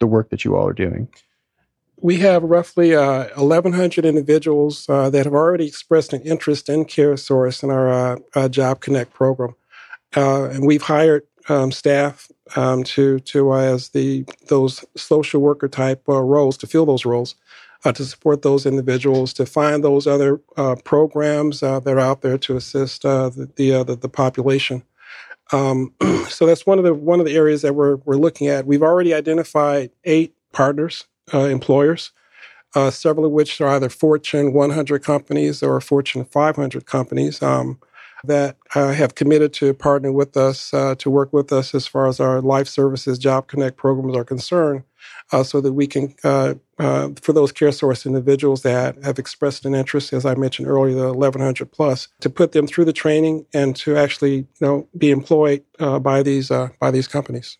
the 0.00 0.06
work 0.06 0.30
that 0.30 0.44
you 0.44 0.56
all 0.56 0.66
are 0.66 0.72
doing? 0.72 1.08
We 2.00 2.18
have 2.18 2.42
roughly 2.44 2.94
uh, 2.94 3.28
1,100 3.36 4.04
individuals 4.04 4.88
uh, 4.88 5.10
that 5.10 5.24
have 5.26 5.34
already 5.34 5.66
expressed 5.66 6.12
an 6.12 6.22
interest 6.22 6.68
in 6.68 6.84
CareSource 6.84 7.62
in 7.62 7.70
our 7.70 7.88
uh, 7.90 8.16
uh 8.34 8.48
Job 8.48 8.80
Connect 8.80 9.12
program, 9.12 9.56
uh, 10.16 10.44
and 10.44 10.64
we've 10.64 10.82
hired 10.82 11.26
um, 11.48 11.72
staff 11.72 12.30
um, 12.54 12.84
to 12.84 13.18
to 13.20 13.52
uh, 13.52 13.56
as 13.56 13.88
the 13.88 14.24
those 14.46 14.84
social 14.96 15.40
worker 15.40 15.66
type 15.66 16.02
roles 16.06 16.56
to 16.58 16.66
fill 16.68 16.86
those 16.86 17.04
roles 17.04 17.34
uh, 17.84 17.92
to 17.92 18.04
support 18.04 18.42
those 18.42 18.66
individuals, 18.66 19.32
to 19.34 19.46
find 19.46 19.84
those 19.84 20.06
other 20.06 20.40
uh, 20.56 20.76
programs 20.84 21.62
uh, 21.62 21.80
that 21.80 21.94
are 21.94 22.00
out 22.00 22.22
there 22.22 22.38
to 22.38 22.56
assist 22.56 23.04
uh, 23.04 23.30
the, 23.30 23.72
uh, 23.72 23.84
the, 23.84 23.96
the, 23.96 24.08
population. 24.08 24.82
Um, 25.52 25.94
so 26.28 26.46
that's 26.46 26.66
one 26.66 26.78
of 26.78 26.84
the 26.84 26.94
one 26.94 27.20
of 27.20 27.26
the 27.26 27.36
areas 27.36 27.62
that 27.62 27.74
we're 27.74 27.96
we're 27.96 28.16
looking 28.16 28.48
at. 28.48 28.66
We've 28.66 28.82
already 28.82 29.14
identified 29.14 29.90
eight 30.04 30.34
partners, 30.52 31.06
employers, 31.32 32.12
several 32.90 33.26
of 33.26 33.32
which 33.32 33.60
are 33.60 33.68
either 33.68 33.88
Fortune 33.88 34.52
100 34.52 35.02
companies 35.02 35.62
or 35.62 35.80
Fortune 35.80 36.24
500 36.24 36.84
companies 36.84 37.42
um, 37.42 37.78
that 38.24 38.56
uh, 38.74 38.92
have 38.92 39.14
committed 39.14 39.52
to 39.54 39.74
partner 39.74 40.12
with 40.12 40.36
us 40.36 40.72
uh, 40.74 40.94
to 40.96 41.10
work 41.10 41.32
with 41.32 41.52
us 41.52 41.74
as 41.74 41.86
far 41.86 42.06
as 42.06 42.20
our 42.20 42.40
life 42.40 42.68
services 42.68 43.18
Job 43.18 43.46
Connect 43.46 43.76
programs 43.76 44.16
are 44.16 44.24
concerned 44.24 44.82
uh, 45.32 45.42
so 45.42 45.60
that 45.60 45.72
we 45.72 45.86
can, 45.86 46.14
uh, 46.24 46.54
uh, 46.78 47.10
for 47.20 47.32
those 47.32 47.52
CareSource 47.52 48.06
individuals 48.06 48.62
that 48.62 49.02
have 49.04 49.18
expressed 49.18 49.64
an 49.64 49.74
interest, 49.74 50.12
as 50.12 50.24
I 50.24 50.34
mentioned 50.34 50.68
earlier, 50.68 50.94
the 50.94 51.12
1100 51.12 51.72
plus, 51.72 52.08
to 52.20 52.30
put 52.30 52.52
them 52.52 52.66
through 52.66 52.84
the 52.84 52.92
training 52.92 53.46
and 53.52 53.74
to 53.76 53.96
actually, 53.96 54.36
you 54.36 54.46
know, 54.60 54.88
be 54.96 55.10
employed 55.10 55.64
uh, 55.78 55.98
by 55.98 56.22
these 56.22 56.50
uh, 56.50 56.68
by 56.80 56.90
these 56.90 57.08
companies. 57.08 57.58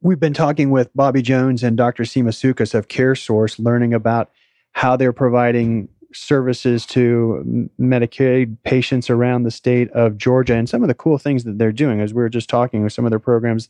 We've 0.00 0.20
been 0.20 0.34
talking 0.34 0.70
with 0.70 0.90
Bobby 0.94 1.22
Jones 1.22 1.62
and 1.62 1.76
Dr. 1.76 2.02
Seema 2.02 2.30
Csukas 2.30 2.74
of 2.74 2.88
CareSource, 2.88 3.58
learning 3.58 3.94
about 3.94 4.30
how 4.72 4.96
they're 4.96 5.12
providing 5.12 5.88
services 6.14 6.86
to 6.86 7.68
Medicaid 7.78 8.56
patients 8.64 9.10
around 9.10 9.42
the 9.42 9.50
state 9.50 9.90
of 9.90 10.16
Georgia 10.16 10.54
and 10.54 10.68
some 10.68 10.82
of 10.82 10.88
the 10.88 10.94
cool 10.94 11.18
things 11.18 11.44
that 11.44 11.58
they're 11.58 11.72
doing. 11.72 12.00
As 12.00 12.14
we 12.14 12.22
were 12.22 12.28
just 12.28 12.48
talking 12.48 12.82
with 12.82 12.92
some 12.92 13.04
of 13.04 13.10
their 13.10 13.18
programs 13.18 13.68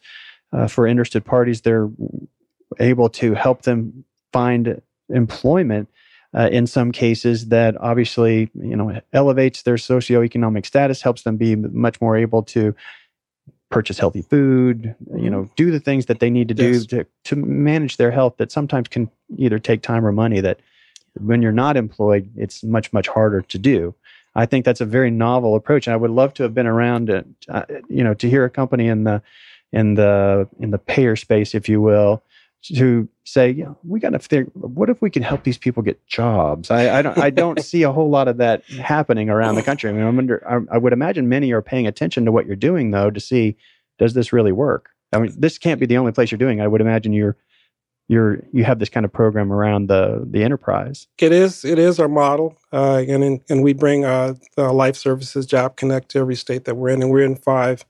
uh, 0.52 0.68
for 0.68 0.86
interested 0.86 1.24
parties, 1.24 1.62
they're 1.62 1.88
able 2.80 3.08
to 3.08 3.34
help 3.34 3.62
them 3.62 4.04
find 4.32 4.80
employment 5.08 5.88
uh, 6.34 6.48
in 6.50 6.66
some 6.66 6.90
cases 6.90 7.48
that 7.48 7.76
obviously 7.80 8.50
you 8.54 8.76
know 8.76 9.00
elevates 9.12 9.62
their 9.62 9.76
socioeconomic 9.76 10.66
status 10.66 11.02
helps 11.02 11.22
them 11.22 11.36
be 11.36 11.54
much 11.56 12.00
more 12.00 12.16
able 12.16 12.42
to 12.42 12.74
purchase 13.70 13.98
healthy 13.98 14.22
food 14.22 14.94
you 15.16 15.30
know 15.30 15.48
do 15.56 15.70
the 15.70 15.80
things 15.80 16.06
that 16.06 16.20
they 16.20 16.30
need 16.30 16.48
to 16.48 16.54
do 16.54 16.72
yes. 16.72 16.86
to, 16.86 17.06
to 17.24 17.36
manage 17.36 17.96
their 17.96 18.10
health 18.10 18.36
that 18.38 18.50
sometimes 18.50 18.88
can 18.88 19.10
either 19.36 19.58
take 19.58 19.82
time 19.82 20.04
or 20.04 20.12
money 20.12 20.40
that 20.40 20.60
when 21.20 21.42
you're 21.42 21.52
not 21.52 21.76
employed 21.76 22.30
it's 22.36 22.62
much 22.62 22.92
much 22.92 23.08
harder 23.08 23.42
to 23.42 23.58
do. 23.58 23.94
I 24.36 24.46
think 24.46 24.64
that's 24.64 24.80
a 24.80 24.86
very 24.86 25.12
novel 25.12 25.54
approach. 25.54 25.86
And 25.86 25.94
i 25.94 25.96
would 25.96 26.10
love 26.10 26.34
to 26.34 26.42
have 26.42 26.54
been 26.54 26.66
around 26.66 27.06
to, 27.06 27.24
uh, 27.48 27.64
you 27.88 28.02
know 28.02 28.14
to 28.14 28.28
hear 28.28 28.44
a 28.44 28.50
company 28.50 28.88
in 28.88 29.04
the 29.04 29.22
in 29.72 29.94
the 29.94 30.48
in 30.60 30.70
the 30.70 30.78
payer 30.78 31.16
space 31.16 31.54
if 31.54 31.68
you 31.68 31.80
will 31.80 32.22
to 32.68 33.08
say, 33.24 33.50
yeah, 33.50 33.74
we 33.82 34.00
got 34.00 34.10
to 34.10 34.18
think, 34.18 34.50
what 34.54 34.88
if 34.88 35.02
we 35.02 35.10
can 35.10 35.22
help 35.22 35.44
these 35.44 35.58
people 35.58 35.82
get 35.82 36.06
jobs? 36.06 36.70
I, 36.70 36.98
I 36.98 37.02
don't, 37.02 37.18
I 37.18 37.30
don't 37.30 37.60
see 37.62 37.82
a 37.82 37.92
whole 37.92 38.10
lot 38.10 38.28
of 38.28 38.38
that 38.38 38.64
happening 38.64 39.28
around 39.28 39.56
the 39.56 39.62
country. 39.62 39.90
I 39.90 39.92
mean, 39.92 40.04
I'm 40.04 40.18
under, 40.18 40.46
I, 40.48 40.76
I 40.76 40.78
would 40.78 40.92
imagine 40.92 41.28
many 41.28 41.52
are 41.52 41.62
paying 41.62 41.86
attention 41.86 42.24
to 42.24 42.32
what 42.32 42.46
you're 42.46 42.56
doing 42.56 42.90
though 42.90 43.10
to 43.10 43.20
see 43.20 43.56
does 43.98 44.14
this 44.14 44.32
really 44.32 44.52
work. 44.52 44.90
I 45.12 45.18
mean, 45.18 45.32
this 45.38 45.58
can't 45.58 45.78
be 45.78 45.86
the 45.86 45.98
only 45.98 46.12
place 46.12 46.30
you're 46.30 46.38
doing. 46.38 46.60
I 46.60 46.66
would 46.66 46.80
imagine 46.80 47.12
you're, 47.12 47.36
you're, 48.08 48.42
you 48.52 48.64
have 48.64 48.78
this 48.78 48.88
kind 48.88 49.04
of 49.04 49.12
program 49.12 49.52
around 49.52 49.88
the 49.88 50.26
the 50.30 50.42
enterprise. 50.42 51.06
It 51.18 51.32
is, 51.32 51.64
it 51.64 51.78
is 51.78 51.98
our 51.98 52.08
model, 52.08 52.58
uh, 52.72 53.04
and 53.08 53.24
in, 53.24 53.40
and 53.48 53.62
we 53.62 53.72
bring 53.72 54.04
uh, 54.04 54.34
the 54.56 54.72
Life 54.72 54.96
Services 54.96 55.46
Job 55.46 55.76
Connect 55.76 56.10
to 56.10 56.18
every 56.18 56.34
state 56.34 56.64
that 56.64 56.74
we're 56.74 56.90
in, 56.90 57.02
and 57.02 57.10
we're 57.10 57.24
in 57.24 57.36
five. 57.36 57.84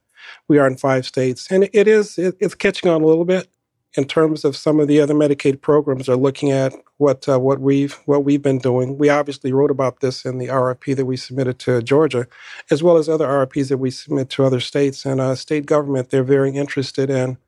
We 0.46 0.58
are 0.58 0.66
in 0.66 0.76
five 0.76 1.04
states, 1.04 1.48
and 1.50 1.68
it 1.72 1.88
is, 1.88 2.16
it, 2.16 2.36
it's 2.38 2.54
catching 2.54 2.90
on 2.90 3.02
a 3.02 3.06
little 3.06 3.24
bit 3.24 3.48
in 3.96 4.04
terms 4.04 4.44
of 4.44 4.56
some 4.56 4.80
of 4.80 4.88
the 4.88 5.00
other 5.00 5.14
Medicaid 5.14 5.60
programs 5.60 6.08
are 6.08 6.16
looking 6.16 6.50
at 6.50 6.74
what 6.96 7.28
uh, 7.28 7.38
what 7.38 7.60
we've 7.60 7.94
what 8.06 8.24
we've 8.24 8.42
been 8.42 8.58
doing. 8.58 8.98
We 8.98 9.08
obviously 9.08 9.52
wrote 9.52 9.70
about 9.70 10.00
this 10.00 10.24
in 10.24 10.38
the 10.38 10.48
RFP 10.48 10.96
that 10.96 11.06
we 11.06 11.16
submitted 11.16 11.58
to 11.60 11.82
Georgia, 11.82 12.26
as 12.70 12.82
well 12.82 12.96
as 12.96 13.08
other 13.08 13.26
RFPs 13.26 13.68
that 13.68 13.78
we 13.78 13.90
submit 13.90 14.30
to 14.30 14.44
other 14.44 14.60
states 14.60 15.04
and 15.04 15.20
uh, 15.20 15.34
state 15.34 15.66
government. 15.66 16.10
They're 16.10 16.24
very 16.24 16.50
interested 16.50 17.10
in 17.10 17.38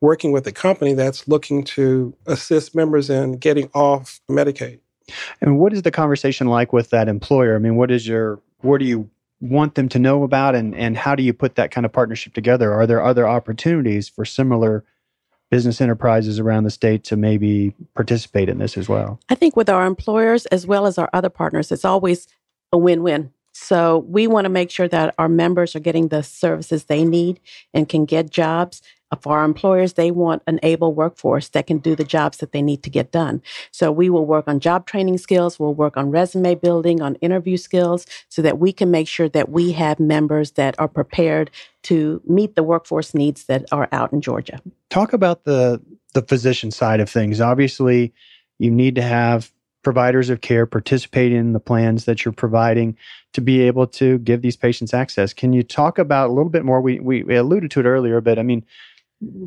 working 0.00 0.32
with 0.32 0.46
a 0.46 0.52
company 0.52 0.94
that's 0.94 1.28
looking 1.28 1.62
to 1.62 2.14
assist 2.26 2.74
members 2.74 3.10
in 3.10 3.32
getting 3.32 3.70
off 3.74 4.20
Medicaid. 4.30 4.80
And 5.40 5.58
what 5.58 5.72
is 5.72 5.82
the 5.82 5.90
conversation 5.90 6.46
like 6.46 6.72
with 6.72 6.90
that 6.90 7.08
employer? 7.08 7.56
I 7.56 7.58
mean, 7.58 7.76
what 7.76 7.90
is 7.90 8.06
your 8.06 8.40
what 8.60 8.78
do 8.78 8.86
you 8.86 9.10
want 9.40 9.74
them 9.74 9.88
to 9.88 9.98
know 9.98 10.22
about, 10.22 10.54
and 10.54 10.74
and 10.74 10.96
how 10.96 11.14
do 11.14 11.22
you 11.22 11.32
put 11.32 11.56
that 11.56 11.70
kind 11.70 11.84
of 11.84 11.92
partnership 11.92 12.32
together? 12.32 12.72
Are 12.72 12.86
there 12.86 13.04
other 13.04 13.28
opportunities 13.28 14.08
for 14.08 14.24
similar 14.24 14.84
business 15.50 15.80
enterprises 15.80 16.38
around 16.38 16.64
the 16.64 16.70
state 16.70 17.04
to 17.04 17.16
maybe 17.16 17.74
participate 17.94 18.48
in 18.48 18.58
this 18.58 18.76
as 18.76 18.88
well? 18.88 19.20
I 19.28 19.34
think 19.34 19.56
with 19.56 19.68
our 19.68 19.86
employers 19.86 20.46
as 20.46 20.66
well 20.66 20.86
as 20.86 20.98
our 20.98 21.10
other 21.12 21.30
partners, 21.30 21.70
it's 21.72 21.84
always 21.84 22.28
a 22.72 22.78
win 22.78 23.02
win. 23.02 23.32
So 23.52 23.98
we 23.98 24.26
want 24.26 24.44
to 24.44 24.48
make 24.48 24.70
sure 24.70 24.88
that 24.88 25.14
our 25.18 25.28
members 25.28 25.74
are 25.74 25.80
getting 25.80 26.08
the 26.08 26.22
services 26.22 26.84
they 26.84 27.04
need 27.04 27.40
and 27.74 27.88
can 27.88 28.04
get 28.04 28.30
jobs 28.30 28.80
for 29.20 29.38
our 29.38 29.44
employers, 29.44 29.94
they 29.94 30.10
want 30.10 30.42
an 30.46 30.60
able 30.62 30.94
workforce 30.94 31.48
that 31.48 31.66
can 31.66 31.78
do 31.78 31.96
the 31.96 32.04
jobs 32.04 32.38
that 32.38 32.52
they 32.52 32.62
need 32.62 32.82
to 32.84 32.90
get 32.90 33.10
done. 33.10 33.42
So 33.70 33.90
we 33.90 34.08
will 34.08 34.26
work 34.26 34.46
on 34.46 34.60
job 34.60 34.86
training 34.86 35.18
skills, 35.18 35.58
we'll 35.58 35.74
work 35.74 35.96
on 35.96 36.10
resume 36.10 36.54
building, 36.54 37.02
on 37.02 37.16
interview 37.16 37.56
skills, 37.56 38.06
so 38.28 38.42
that 38.42 38.58
we 38.58 38.72
can 38.72 38.90
make 38.90 39.08
sure 39.08 39.28
that 39.28 39.48
we 39.48 39.72
have 39.72 39.98
members 39.98 40.52
that 40.52 40.78
are 40.78 40.88
prepared 40.88 41.50
to 41.82 42.22
meet 42.26 42.56
the 42.56 42.62
workforce 42.62 43.14
needs 43.14 43.44
that 43.46 43.64
are 43.72 43.88
out 43.90 44.12
in 44.12 44.20
Georgia. 44.20 44.60
Talk 44.90 45.12
about 45.12 45.44
the 45.44 45.80
the 46.12 46.22
physician 46.22 46.70
side 46.72 46.98
of 46.98 47.08
things. 47.08 47.40
Obviously, 47.40 48.12
you 48.58 48.70
need 48.70 48.96
to 48.96 49.02
have 49.02 49.52
providers 49.82 50.28
of 50.28 50.40
care 50.40 50.66
participate 50.66 51.32
in 51.32 51.52
the 51.52 51.60
plans 51.60 52.04
that 52.04 52.24
you're 52.24 52.32
providing 52.32 52.96
to 53.32 53.40
be 53.40 53.62
able 53.62 53.86
to 53.86 54.18
give 54.18 54.42
these 54.42 54.56
patients 54.56 54.92
access. 54.92 55.32
Can 55.32 55.52
you 55.52 55.62
talk 55.62 55.98
about 55.98 56.30
a 56.30 56.32
little 56.32 56.50
bit 56.50 56.64
more? 56.64 56.80
We, 56.80 57.00
we, 57.00 57.22
we 57.22 57.36
alluded 57.36 57.70
to 57.72 57.80
it 57.80 57.86
earlier, 57.86 58.20
but 58.20 58.38
I 58.38 58.42
mean, 58.42 58.64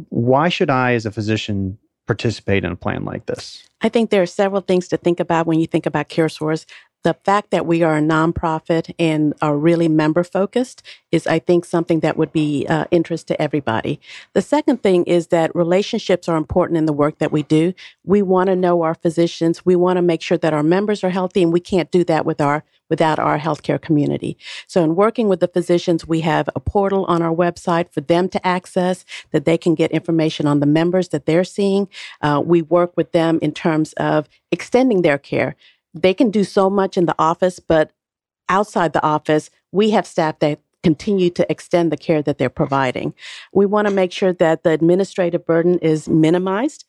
why 0.09 0.49
should 0.49 0.69
I, 0.69 0.93
as 0.93 1.05
a 1.05 1.11
physician, 1.11 1.77
participate 2.07 2.63
in 2.63 2.71
a 2.71 2.75
plan 2.75 3.05
like 3.05 3.25
this? 3.25 3.67
I 3.81 3.89
think 3.89 4.09
there 4.09 4.21
are 4.21 4.27
several 4.27 4.61
things 4.61 4.87
to 4.89 4.97
think 4.97 5.19
about 5.19 5.45
when 5.47 5.59
you 5.59 5.67
think 5.67 5.85
about 5.85 6.09
CareSource. 6.09 6.65
The 7.03 7.15
fact 7.25 7.51
that 7.51 7.65
we 7.65 7.83
are 7.83 7.97
a 7.97 8.01
nonprofit 8.01 8.93
and 8.97 9.33
are 9.41 9.57
really 9.57 9.87
member 9.87 10.23
focused 10.23 10.81
is, 11.11 11.27
I 11.27 11.39
think, 11.39 11.65
something 11.65 11.99
that 11.99 12.17
would 12.17 12.31
be 12.31 12.65
uh, 12.67 12.85
interest 12.91 13.27
to 13.27 13.41
everybody. 13.41 13.99
The 14.33 14.41
second 14.41 14.81
thing 14.81 15.03
is 15.03 15.27
that 15.27 15.55
relationships 15.55 16.29
are 16.29 16.37
important 16.37 16.77
in 16.77 16.85
the 16.85 16.93
work 16.93 17.19
that 17.19 17.31
we 17.31 17.43
do. 17.43 17.73
We 18.03 18.21
want 18.21 18.47
to 18.47 18.55
know 18.55 18.81
our 18.83 18.95
physicians. 18.95 19.65
We 19.65 19.75
want 19.75 19.97
to 19.97 20.01
make 20.01 20.21
sure 20.21 20.37
that 20.37 20.53
our 20.53 20.63
members 20.63 21.03
are 21.03 21.09
healthy, 21.09 21.43
and 21.43 21.53
we 21.53 21.59
can't 21.59 21.91
do 21.91 22.03
that 22.05 22.25
with 22.25 22.39
our 22.39 22.63
without 22.89 23.17
our 23.17 23.39
healthcare 23.39 23.81
community. 23.81 24.37
So, 24.67 24.83
in 24.83 24.95
working 24.95 25.27
with 25.27 25.39
the 25.39 25.47
physicians, 25.47 26.07
we 26.07 26.21
have 26.21 26.47
a 26.55 26.59
portal 26.59 27.05
on 27.05 27.21
our 27.21 27.33
website 27.33 27.91
for 27.91 28.01
them 28.01 28.29
to 28.29 28.45
access 28.45 29.03
that 29.31 29.45
they 29.45 29.57
can 29.57 29.73
get 29.73 29.91
information 29.91 30.45
on 30.45 30.59
the 30.59 30.65
members 30.65 31.09
that 31.09 31.25
they're 31.25 31.43
seeing. 31.43 31.87
Uh, 32.21 32.41
we 32.45 32.61
work 32.61 32.95
with 32.95 33.11
them 33.11 33.39
in 33.41 33.51
terms 33.51 33.93
of 33.93 34.29
extending 34.51 35.01
their 35.01 35.17
care. 35.17 35.55
They 35.93 36.13
can 36.13 36.31
do 36.31 36.43
so 36.43 36.69
much 36.69 36.97
in 36.97 37.05
the 37.05 37.15
office, 37.19 37.59
but 37.59 37.91
outside 38.49 38.93
the 38.93 39.03
office, 39.03 39.49
we 39.71 39.91
have 39.91 40.05
staff 40.07 40.39
that 40.39 40.59
continue 40.83 41.29
to 41.29 41.49
extend 41.49 41.91
the 41.91 41.97
care 41.97 42.21
that 42.21 42.37
they're 42.37 42.49
providing. 42.49 43.13
We 43.53 43.65
want 43.65 43.87
to 43.87 43.93
make 43.93 44.11
sure 44.11 44.33
that 44.33 44.63
the 44.63 44.71
administrative 44.71 45.45
burden 45.45 45.79
is 45.79 46.09
minimized. 46.09 46.85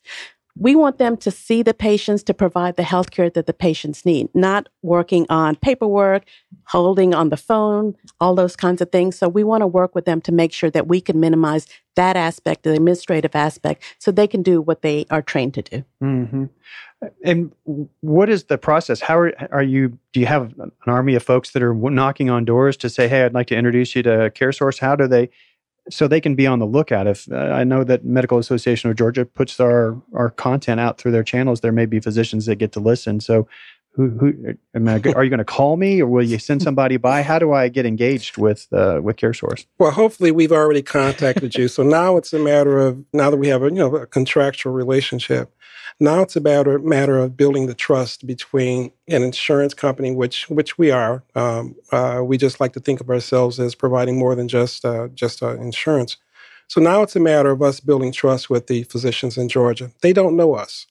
We 0.57 0.73
want 0.73 0.99
them 0.99 1.17
to 1.17 1.31
see 1.31 1.63
the 1.63 1.73
patients 1.73 2.23
to 2.23 2.33
provide 2.33 2.77
the 2.77 2.83
health 2.83 3.11
care 3.11 3.29
that 3.29 3.45
the 3.45 3.53
patients 3.53 4.05
need, 4.05 4.29
not 4.33 4.69
working 4.81 5.25
on 5.29 5.57
paperwork, 5.57 6.23
holding 6.67 7.13
on 7.13 7.29
the 7.29 7.37
phone, 7.37 7.95
all 8.21 8.35
those 8.35 8.55
kinds 8.55 8.81
of 8.81 8.89
things. 8.89 9.17
So 9.17 9.27
we 9.27 9.43
want 9.43 9.61
to 9.61 9.67
work 9.67 9.93
with 9.93 10.05
them 10.05 10.21
to 10.21 10.31
make 10.31 10.53
sure 10.53 10.69
that 10.69 10.87
we 10.87 11.01
can 11.01 11.19
minimize 11.19 11.67
that 11.95 12.15
aspect, 12.15 12.63
the 12.63 12.71
administrative 12.71 13.35
aspect, 13.35 13.83
so 13.99 14.11
they 14.11 14.27
can 14.27 14.43
do 14.43 14.61
what 14.61 14.81
they 14.81 15.05
are 15.09 15.21
trained 15.21 15.55
to 15.55 15.61
do. 15.61 15.83
Mm-hmm. 16.01 16.45
And 17.23 17.51
what 17.99 18.29
is 18.29 18.45
the 18.45 18.57
process? 18.57 19.01
How 19.01 19.17
are, 19.17 19.33
are 19.51 19.63
you? 19.63 19.97
Do 20.13 20.19
you 20.21 20.25
have 20.25 20.57
an 20.59 20.71
army 20.87 21.15
of 21.15 21.23
folks 21.23 21.51
that 21.51 21.61
are 21.61 21.73
knocking 21.73 22.29
on 22.29 22.45
doors 22.45 22.77
to 22.77 22.89
say, 22.89 23.07
"Hey, 23.07 23.23
I'd 23.23 23.33
like 23.33 23.47
to 23.47 23.55
introduce 23.55 23.95
you 23.95 24.03
to 24.03 24.31
CareSource"? 24.33 24.79
How 24.79 24.95
do 24.95 25.07
they? 25.07 25.29
So 25.89 26.07
they 26.07 26.21
can 26.21 26.35
be 26.35 26.47
on 26.47 26.59
the 26.59 26.65
lookout. 26.65 27.07
If 27.07 27.31
uh, 27.31 27.35
I 27.35 27.63
know 27.63 27.83
that 27.83 28.05
Medical 28.05 28.37
Association 28.37 28.89
of 28.89 28.95
Georgia 28.95 29.25
puts 29.25 29.59
our 29.59 30.01
our 30.13 30.29
content 30.29 30.79
out 30.79 30.97
through 30.97 31.11
their 31.11 31.23
channels, 31.23 31.61
there 31.61 31.71
may 31.71 31.85
be 31.85 31.99
physicians 31.99 32.45
that 32.45 32.55
get 32.55 32.71
to 32.73 32.79
listen. 32.79 33.19
So, 33.19 33.47
who 33.91 34.09
who 34.09 34.55
am 34.73 34.87
I, 34.87 35.01
are 35.15 35.23
you 35.23 35.29
going 35.29 35.37
to 35.37 35.45
call 35.45 35.77
me, 35.77 36.01
or 36.01 36.07
will 36.07 36.23
you 36.23 36.37
send 36.39 36.61
somebody 36.61 36.97
by? 36.97 37.21
How 37.21 37.39
do 37.39 37.53
I 37.53 37.69
get 37.69 37.85
engaged 37.85 38.37
with 38.37 38.67
uh, 38.73 38.99
with 39.01 39.17
CareSource? 39.17 39.65
Well, 39.77 39.91
hopefully 39.91 40.31
we've 40.31 40.51
already 40.51 40.81
contacted 40.81 41.55
you. 41.55 41.67
So 41.67 41.83
now 41.83 42.17
it's 42.17 42.33
a 42.33 42.39
matter 42.39 42.77
of 42.77 43.03
now 43.13 43.29
that 43.29 43.37
we 43.37 43.47
have 43.47 43.63
a 43.63 43.67
you 43.67 43.75
know 43.75 43.95
a 43.95 44.05
contractual 44.05 44.73
relationship 44.73 45.53
now 45.99 46.21
it's 46.21 46.35
about 46.35 46.67
a 46.67 46.79
matter 46.79 47.17
of 47.17 47.37
building 47.37 47.67
the 47.67 47.73
trust 47.73 48.27
between 48.27 48.91
an 49.07 49.23
insurance 49.23 49.73
company, 49.73 50.11
which 50.11 50.49
which 50.49 50.77
we 50.77 50.91
are. 50.91 51.23
Um, 51.35 51.75
uh, 51.91 52.21
we 52.23 52.37
just 52.37 52.59
like 52.59 52.73
to 52.73 52.79
think 52.79 52.99
of 52.99 53.09
ourselves 53.09 53.59
as 53.59 53.75
providing 53.75 54.19
more 54.19 54.35
than 54.35 54.47
just 54.47 54.83
uh, 54.83 55.07
just 55.09 55.41
uh, 55.41 55.55
insurance. 55.55 56.17
So 56.67 56.81
now 56.81 57.03
it's 57.03 57.15
a 57.15 57.19
matter 57.19 57.51
of 57.51 57.61
us 57.61 57.79
building 57.79 58.11
trust 58.11 58.49
with 58.49 58.67
the 58.67 58.83
physicians 58.83 59.37
in 59.37 59.47
Georgia. 59.49 59.91
They 60.01 60.13
don't 60.13 60.35
know 60.35 60.55
us, 60.55 60.87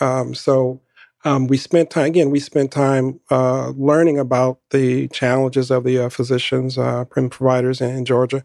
um, 0.00 0.34
so 0.34 0.80
um, 1.24 1.46
we 1.46 1.56
spent 1.56 1.90
time 1.90 2.06
again. 2.06 2.30
We 2.30 2.40
spent 2.40 2.72
time 2.72 3.20
uh, 3.30 3.70
learning 3.70 4.18
about 4.18 4.60
the 4.70 5.08
challenges 5.08 5.70
of 5.70 5.84
the 5.84 5.98
uh, 5.98 6.08
physicians, 6.08 6.78
uh, 6.78 7.04
providers 7.04 7.80
in 7.80 8.04
Georgia 8.04 8.44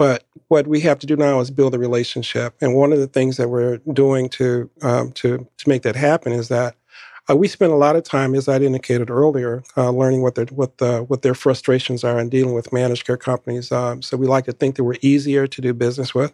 But 0.00 0.24
what 0.48 0.66
we 0.66 0.80
have 0.80 0.98
to 1.00 1.06
do 1.06 1.14
now 1.14 1.40
is 1.40 1.50
build 1.50 1.74
a 1.74 1.78
relationship. 1.78 2.54
And 2.62 2.74
one 2.74 2.90
of 2.94 3.00
the 3.00 3.06
things 3.06 3.36
that 3.36 3.50
we're 3.50 3.76
doing 3.92 4.30
to 4.30 4.70
um, 4.80 5.12
to 5.12 5.46
to 5.58 5.68
make 5.68 5.82
that 5.82 5.94
happen 5.94 6.32
is 6.32 6.48
that 6.48 6.74
uh, 7.30 7.36
we 7.36 7.46
spend 7.46 7.70
a 7.70 7.76
lot 7.76 7.96
of 7.96 8.02
time, 8.02 8.34
as 8.34 8.48
I 8.48 8.56
indicated 8.56 9.10
earlier, 9.10 9.62
uh, 9.76 9.90
learning 9.90 10.22
what 10.22 10.36
their 10.36 10.46
what 10.46 10.78
the 10.78 11.02
what 11.02 11.20
their 11.20 11.34
frustrations 11.34 12.02
are 12.02 12.18
in 12.18 12.30
dealing 12.30 12.54
with 12.54 12.72
managed 12.72 13.04
care 13.04 13.18
companies. 13.18 13.70
Um, 13.70 14.00
so 14.00 14.16
we 14.16 14.26
like 14.26 14.46
to 14.46 14.52
think 14.52 14.76
that 14.76 14.84
we're 14.84 14.96
easier 15.02 15.46
to 15.46 15.60
do 15.60 15.74
business 15.74 16.14
with. 16.14 16.32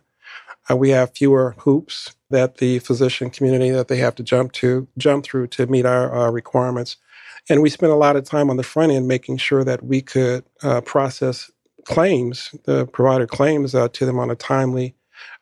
Uh, 0.70 0.76
we 0.76 0.90
have 0.90 1.16
fewer 1.16 1.56
hoops 1.58 2.14
that 2.30 2.58
the 2.58 2.78
physician 2.78 3.30
community 3.30 3.70
that 3.70 3.88
they 3.88 3.96
have 3.96 4.14
to 4.14 4.22
jump 4.22 4.52
to 4.52 4.86
jump 4.96 5.24
through 5.24 5.48
to 5.48 5.66
meet 5.66 5.86
our 5.86 6.30
requirements. 6.30 6.98
And 7.48 7.62
we 7.62 7.70
spent 7.70 7.92
a 7.92 7.96
lot 7.96 8.14
of 8.16 8.24
time 8.24 8.48
on 8.48 8.58
the 8.58 8.62
front 8.62 8.92
end 8.92 9.08
making 9.08 9.38
sure 9.38 9.64
that 9.64 9.84
we 9.84 10.02
could 10.02 10.44
uh, 10.62 10.82
process 10.82 11.50
claims, 11.86 12.54
the 12.64 12.86
provider 12.86 13.26
claims 13.26 13.74
uh, 13.74 13.88
to 13.88 14.04
them 14.04 14.18
on 14.18 14.30
a 14.30 14.34
timely 14.34 14.94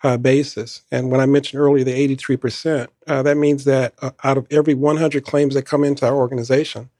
uh, 0.02 0.16
basis. 0.16 0.82
And 0.90 1.10
when 1.10 1.20
I 1.20 1.26
mentioned 1.26 1.60
earlier 1.60 1.84
the 1.84 2.16
83%, 2.16 2.88
uh, 3.06 3.22
that 3.22 3.36
means 3.36 3.64
that 3.64 3.94
uh, 4.00 4.10
out 4.22 4.36
of 4.36 4.46
every 4.50 4.74
100 4.74 5.24
claims 5.24 5.54
that 5.54 5.62
come 5.62 5.82
into 5.82 6.06
our 6.06 6.14
organization, 6.14 6.90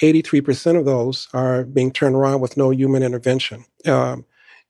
83% 0.00 0.78
of 0.78 0.84
those 0.84 1.28
are 1.32 1.64
being 1.64 1.92
turned 1.92 2.14
around 2.14 2.40
with 2.40 2.56
no 2.56 2.70
human 2.70 3.02
intervention. 3.02 3.64
Um, 3.86 4.24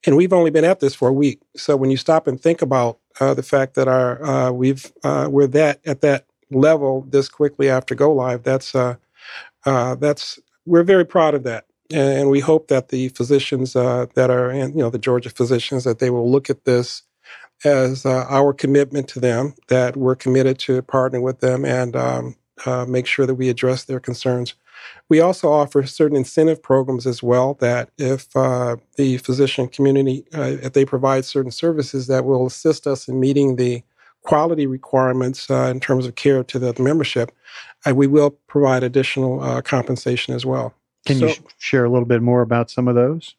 and 0.06 0.16
we've 0.16 0.32
only 0.32 0.50
been 0.50 0.64
at 0.64 0.80
this 0.80 0.94
for 0.94 1.08
a 1.08 1.12
week. 1.12 1.40
So 1.56 1.76
when 1.76 1.90
you 1.90 1.96
stop 1.96 2.26
and 2.26 2.40
think 2.40 2.60
about 2.60 2.98
uh, 3.20 3.32
the 3.32 3.42
fact 3.42 3.74
that 3.74 3.88
our 3.88 4.52
we've 4.52 4.92
we're 5.02 5.46
that 5.46 5.80
at 5.86 6.02
that 6.02 6.26
level 6.50 7.06
this 7.08 7.30
quickly 7.30 7.70
after 7.70 7.94
go 7.94 8.12
live, 8.12 8.42
that's 8.42 8.74
that's 9.64 10.38
we're 10.66 10.82
very 10.82 11.06
proud 11.06 11.34
of 11.34 11.42
that, 11.44 11.64
and 11.94 12.28
we 12.28 12.40
hope 12.40 12.68
that 12.68 12.88
the 12.88 13.08
physicians 13.10 13.76
uh, 13.76 14.06
that 14.14 14.28
are, 14.28 14.50
in, 14.50 14.72
you 14.72 14.78
know, 14.78 14.90
the 14.90 14.98
Georgia 14.98 15.30
physicians, 15.30 15.84
that 15.84 16.00
they 16.00 16.10
will 16.10 16.28
look 16.28 16.50
at 16.50 16.64
this 16.64 17.02
as 17.64 18.04
uh, 18.04 18.26
our 18.28 18.52
commitment 18.52 19.06
to 19.08 19.20
them, 19.20 19.54
that 19.68 19.96
we're 19.96 20.16
committed 20.16 20.58
to 20.58 20.82
partnering 20.82 21.22
with 21.22 21.38
them 21.38 21.64
and 21.64 21.94
um, 21.94 22.36
uh, 22.66 22.84
make 22.84 23.06
sure 23.06 23.26
that 23.26 23.36
we 23.36 23.48
address 23.48 23.84
their 23.84 24.00
concerns. 24.00 24.54
We 25.08 25.20
also 25.20 25.52
offer 25.52 25.86
certain 25.86 26.16
incentive 26.16 26.60
programs 26.60 27.06
as 27.06 27.22
well. 27.22 27.54
That 27.54 27.90
if 27.96 28.34
uh, 28.36 28.76
the 28.96 29.18
physician 29.18 29.68
community, 29.68 30.24
uh, 30.34 30.56
if 30.62 30.72
they 30.72 30.84
provide 30.84 31.24
certain 31.24 31.52
services 31.52 32.08
that 32.08 32.24
will 32.24 32.44
assist 32.46 32.88
us 32.88 33.06
in 33.06 33.20
meeting 33.20 33.54
the 33.54 33.84
quality 34.22 34.66
requirements 34.66 35.48
uh, 35.48 35.70
in 35.70 35.78
terms 35.78 36.06
of 36.06 36.16
care 36.16 36.42
to 36.42 36.58
the 36.58 36.74
membership, 36.82 37.30
uh, 37.86 37.94
we 37.94 38.08
will 38.08 38.30
provide 38.48 38.82
additional 38.82 39.62
compensation 39.62 40.34
as 40.34 40.44
well. 40.44 40.74
Can 41.04 41.18
so, 41.18 41.26
you 41.26 41.32
sh- 41.32 41.40
share 41.58 41.84
a 41.84 41.90
little 41.90 42.06
bit 42.06 42.22
more 42.22 42.42
about 42.42 42.70
some 42.70 42.88
of 42.88 42.94
those? 42.94 43.34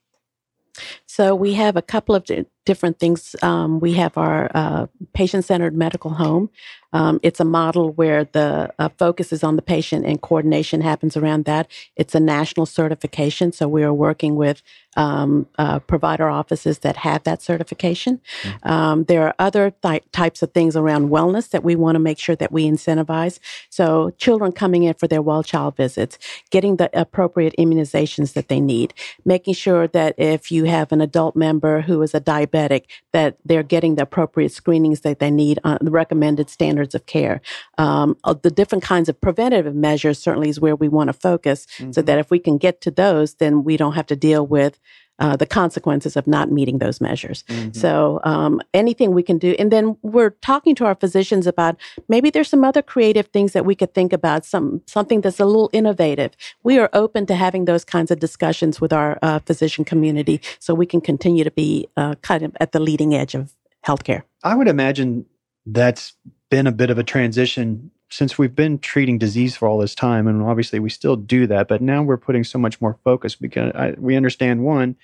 So 1.16 1.34
we 1.34 1.54
have 1.54 1.78
a 1.78 1.82
couple 1.82 2.14
of 2.14 2.26
different 2.66 3.00
things. 3.00 3.38
Um, 3.42 3.80
we 3.80 3.94
have 3.94 4.18
our 4.18 4.52
uh, 4.54 4.88
patient-centered 5.14 5.74
medical 5.74 6.12
home. 6.12 6.50
Um, 6.94 7.20
it's 7.24 7.42
a 7.42 7.46
model 7.46 7.92
where 7.92 8.24
the 8.24 8.74
uh, 8.80 8.90
focus 8.98 9.34
is 9.34 9.44
on 9.44 9.58
the 9.58 9.62
patient 9.62 10.06
and 10.06 10.22
coordination 10.22 10.80
happens 10.80 11.18
around 11.18 11.44
that. 11.44 11.70
It's 11.98 12.16
a 12.16 12.22
national 12.22 12.66
certification, 12.66 13.52
so 13.52 13.68
we 13.68 13.84
are 13.84 13.94
working 13.94 14.36
with 14.38 14.64
um, 14.96 15.48
uh, 15.58 15.80
provider 15.80 16.30
offices 16.30 16.80
that 16.80 16.96
have 16.96 17.24
that 17.24 17.42
certification. 17.42 18.22
Mm-hmm. 18.44 18.68
Um, 18.68 19.04
there 19.04 19.24
are 19.24 19.36
other 19.40 19.72
th- 19.72 20.04
types 20.14 20.42
of 20.42 20.54
things 20.54 20.78
around 20.78 21.10
wellness 21.10 21.50
that 21.50 21.66
we 21.66 21.76
want 21.76 21.96
to 21.96 22.00
make 22.00 22.18
sure 22.18 22.38
that 22.38 22.54
we 22.54 22.66
incentivize. 22.66 23.40
So, 23.70 24.12
children 24.12 24.54
coming 24.54 24.84
in 24.84 24.94
for 24.94 25.08
their 25.08 25.22
well 25.22 25.44
child 25.44 25.76
visits, 25.76 26.18
getting 26.50 26.78
the 26.78 26.90
appropriate 26.98 27.54
immunizations 27.60 28.34
that 28.34 28.48
they 28.48 28.62
need, 28.62 28.94
making 29.26 29.56
sure 29.56 29.86
that 29.88 30.16
if 30.18 30.50
you 30.50 30.64
have 30.64 30.94
an 30.94 31.02
adult 31.06 31.36
member 31.36 31.82
who 31.82 32.02
is 32.02 32.14
a 32.14 32.22
diabetic, 32.22 32.84
that 33.14 33.38
they're 33.46 33.64
getting 33.64 33.96
the 33.96 34.04
appropriate 34.04 34.52
screenings 34.52 35.02
that 35.02 35.20
they 35.20 35.32
need 35.32 35.58
on 35.64 35.78
the 35.82 35.92
recommended 35.92 36.50
standards 36.50 36.94
of 36.96 37.06
care. 37.06 37.42
Um, 37.78 38.18
uh, 38.24 38.34
the 38.34 38.52
different 38.52 38.84
kinds 38.84 39.08
of 39.10 39.22
preventative 39.22 39.76
measures 39.76 40.20
certainly 40.20 40.50
is 40.50 40.60
where 40.60 40.76
we 40.76 40.90
want 40.90 41.08
to 41.08 41.14
focus, 41.14 41.68
mm-hmm. 41.78 41.92
so 41.92 42.02
that 42.02 42.20
if 42.20 42.30
we 42.30 42.40
can 42.40 42.58
get 42.58 42.82
to 42.82 42.92
those, 42.92 43.36
then 43.36 43.64
we 43.64 43.78
don't 43.78 43.94
have 43.94 44.08
to 44.08 44.16
deal 44.16 44.46
with 44.46 44.80
uh, 45.20 45.36
the 45.36 45.46
consequences 45.46 46.16
of 46.16 46.28
not 46.28 46.52
meeting 46.52 46.80
those 46.80 47.00
measures. 47.00 47.44
Mm-hmm. 47.44 47.72
So 47.72 48.20
um, 48.24 48.62
anything 48.74 49.14
we 49.14 49.24
can 49.24 49.38
do, 49.38 49.56
and 49.58 49.72
then 49.72 49.98
we're 50.02 50.32
talking 50.42 50.76
to 50.76 50.86
our 50.86 50.96
physicians 50.96 51.48
about 51.48 51.78
maybe 52.08 52.30
there's 52.30 52.50
some 52.50 52.64
other 52.64 52.82
creative 52.82 53.28
things 53.28 53.54
that 53.54 53.66
we 53.66 53.76
could 53.76 53.94
think 53.94 54.14
about, 54.14 54.46
some 54.46 54.82
something 54.86 55.22
that's 55.22 55.40
a 55.40 55.46
little 55.46 55.70
innovative. 55.74 56.32
We 56.64 56.80
are 56.80 56.90
open 56.94 57.26
to 57.28 57.36
having 57.36 57.66
those 57.66 57.86
kinds 57.86 58.12
of 58.12 58.20
discussions 58.20 58.82
with 58.82 58.94
our 58.94 59.18
uh, 59.22 59.40
physician 59.40 59.86
community, 59.86 60.42
so 60.60 60.74
we 60.74 60.86
can 60.86 61.02
continue 61.02 61.44
to 61.44 61.52
be 61.52 61.88
uh, 61.98 62.16
kind 62.16 62.44
of 62.44 62.56
at 62.60 62.72
the 62.72 62.80
leading 62.80 63.14
edge 63.14 63.36
of 63.36 63.54
healthcare. 63.86 64.24
I 64.44 64.56
would 64.56 64.68
imagine 64.68 65.26
that's 65.66 66.14
been 66.50 66.68
a 66.68 66.72
bit 66.72 66.90
of 66.90 66.98
a 66.98 67.04
transition 67.04 67.92
since 68.10 68.38
we've 68.38 68.56
been 68.56 68.80
treating 68.80 69.18
disease 69.18 69.56
for 69.58 69.68
all 69.68 69.80
this 69.80 69.96
time, 69.96 70.28
and 70.28 70.42
obviously 70.42 70.80
we 70.80 70.90
still 70.90 71.16
do 71.16 71.48
that, 71.48 71.68
but 71.68 71.82
now 71.82 72.04
we're 72.04 72.18
putting 72.18 72.44
so 72.44 72.60
much 72.60 72.80
more 72.80 72.98
focus 73.04 73.36
because 73.36 73.72
I, 73.76 73.96
we 73.98 74.16
understand 74.16 74.64
one, 74.64 74.96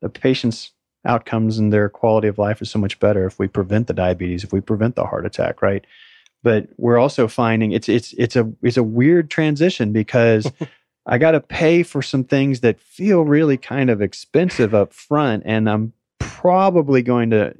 the 0.00 0.08
patient's 0.08 0.72
outcomes 1.04 1.58
and 1.58 1.72
their 1.72 1.88
quality 1.88 2.28
of 2.28 2.38
life 2.38 2.62
is 2.62 2.70
so 2.70 2.78
much 2.78 3.00
better 3.00 3.26
if 3.26 3.38
we 3.38 3.48
prevent 3.48 3.86
the 3.86 3.94
diabetes, 3.94 4.44
if 4.44 4.52
we 4.52 4.60
prevent 4.60 4.96
the 4.96 5.06
heart 5.06 5.26
attack, 5.26 5.62
right? 5.62 5.84
But 6.42 6.68
we're 6.76 6.98
also 6.98 7.28
finding 7.28 7.72
it's 7.72 7.88
it's 7.88 8.12
it's 8.14 8.36
a 8.36 8.50
it's 8.62 8.76
a 8.76 8.82
weird 8.82 9.30
transition 9.30 9.92
because 9.92 10.50
I 11.06 11.18
got 11.18 11.32
to 11.32 11.40
pay 11.40 11.82
for 11.82 12.02
some 12.02 12.24
things 12.24 12.60
that 12.60 12.80
feel 12.80 13.24
really 13.24 13.56
kind 13.56 13.90
of 13.90 14.00
expensive 14.00 14.74
up 14.74 14.92
front, 14.92 15.42
and 15.46 15.68
I'm 15.68 15.92
probably 16.18 17.02
going 17.02 17.30
to 17.30 17.54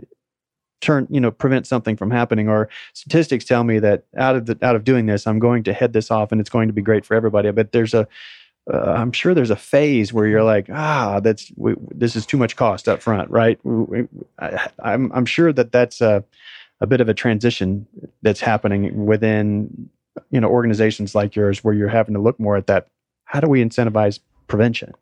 turn 0.82 1.06
you 1.08 1.20
know 1.20 1.30
prevent 1.30 1.66
something 1.66 1.96
from 1.96 2.10
happening. 2.10 2.48
Or 2.48 2.68
statistics 2.92 3.44
tell 3.46 3.64
me 3.64 3.78
that 3.78 4.04
out 4.16 4.36
of 4.36 4.46
the 4.46 4.58
out 4.60 4.76
of 4.76 4.84
doing 4.84 5.06
this 5.06 5.26
i'm 5.26 5.38
going 5.38 5.62
to 5.64 5.72
head 5.72 5.94
this 5.94 6.10
off 6.10 6.32
and 6.32 6.40
it's 6.40 6.50
going 6.50 6.68
to 6.68 6.74
be 6.74 6.82
great 6.82 7.06
for 7.06 7.14
everybody. 7.14 7.50
But 7.50 7.72
there's 7.72 7.94
a 7.94 8.06
am 8.72 9.08
uh, 9.08 9.12
sure 9.12 9.34
there's 9.34 9.50
a 9.50 9.56
phase 9.56 10.12
where 10.12 10.26
you're 10.26 10.44
like 10.44 10.68
ah 10.70 11.20
that's 11.20 11.50
we, 11.56 11.74
this 11.90 12.14
is 12.14 12.26
too 12.26 12.36
much 12.36 12.56
cost 12.56 12.88
up 12.88 13.00
front 13.00 13.30
right? 13.30 13.58
I, 14.38 14.68
I'm, 14.82 15.10
I'm 15.12 15.26
sure 15.26 15.52
that 15.52 15.72
that's 15.72 16.00
a, 16.00 16.22
a 16.80 16.86
bit 16.86 17.00
of 17.00 17.08
a 17.08 17.14
transition 17.14 17.86
that's 18.22 18.40
happening 18.40 19.06
within 19.06 19.88
you 20.30 20.40
know 20.40 20.48
organizations 20.48 21.14
like 21.14 21.34
yours 21.34 21.64
where 21.64 21.74
you're 21.74 21.88
having 21.88 22.14
to 22.14 22.20
look 22.20 22.38
more 22.38 22.56
at 22.56 22.66
that 22.66 22.88
how 23.24 23.40
do 23.40 23.48
we 23.48 23.64
incentivize 23.64 24.20
prevention? 24.46 24.92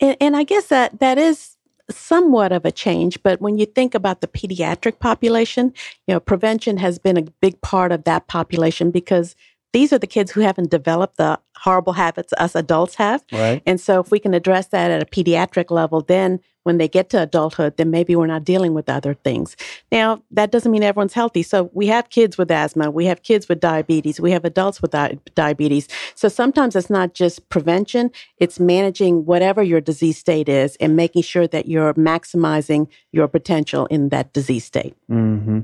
And, 0.00 0.16
and 0.20 0.36
i 0.36 0.44
guess 0.44 0.66
that 0.66 1.00
that 1.00 1.18
is 1.18 1.56
somewhat 1.90 2.52
of 2.52 2.64
a 2.64 2.72
change, 2.72 3.22
but 3.22 3.40
when 3.40 3.58
you 3.58 3.66
think 3.66 3.94
about 3.94 4.20
the 4.20 4.28
pediatric 4.28 4.98
population, 4.98 5.72
you 6.06 6.14
know, 6.14 6.20
prevention 6.20 6.76
has 6.78 6.98
been 6.98 7.16
a 7.16 7.22
big 7.40 7.60
part 7.60 7.92
of 7.92 8.04
that 8.04 8.28
population 8.28 8.90
because 8.90 9.34
these 9.72 9.92
are 9.92 9.98
the 9.98 10.06
kids 10.06 10.30
who 10.30 10.40
haven't 10.40 10.70
developed 10.70 11.16
the 11.16 11.38
horrible 11.56 11.92
habits 11.92 12.32
us 12.38 12.54
adults 12.54 12.94
have. 12.94 13.24
Right. 13.32 13.62
And 13.66 13.80
so 13.80 14.00
if 14.00 14.10
we 14.10 14.18
can 14.18 14.34
address 14.34 14.68
that 14.68 14.90
at 14.90 15.02
a 15.02 15.06
pediatric 15.06 15.70
level, 15.70 16.00
then 16.00 16.40
when 16.62 16.78
they 16.78 16.88
get 16.88 17.08
to 17.10 17.22
adulthood, 17.22 17.78
then 17.78 17.90
maybe 17.90 18.14
we're 18.14 18.26
not 18.26 18.44
dealing 18.44 18.74
with 18.74 18.90
other 18.90 19.14
things. 19.14 19.56
Now, 19.90 20.22
that 20.30 20.50
doesn't 20.50 20.70
mean 20.70 20.82
everyone's 20.82 21.14
healthy. 21.14 21.42
So 21.42 21.70
we 21.72 21.86
have 21.86 22.10
kids 22.10 22.36
with 22.36 22.50
asthma, 22.50 22.90
we 22.90 23.06
have 23.06 23.22
kids 23.22 23.48
with 23.48 23.58
diabetes, 23.58 24.20
we 24.20 24.32
have 24.32 24.44
adults 24.44 24.82
with 24.82 24.90
di- 24.90 25.18
diabetes. 25.34 25.88
So 26.14 26.28
sometimes 26.28 26.76
it's 26.76 26.90
not 26.90 27.14
just 27.14 27.48
prevention, 27.48 28.10
it's 28.36 28.60
managing 28.60 29.24
whatever 29.24 29.62
your 29.62 29.80
disease 29.80 30.18
state 30.18 30.48
is 30.48 30.76
and 30.76 30.94
making 30.94 31.22
sure 31.22 31.46
that 31.46 31.68
you're 31.68 31.94
maximizing 31.94 32.88
your 33.12 33.28
potential 33.28 33.86
in 33.86 34.10
that 34.10 34.34
disease 34.34 34.64
state. 34.64 34.94
Mm-hmm. 35.10 35.60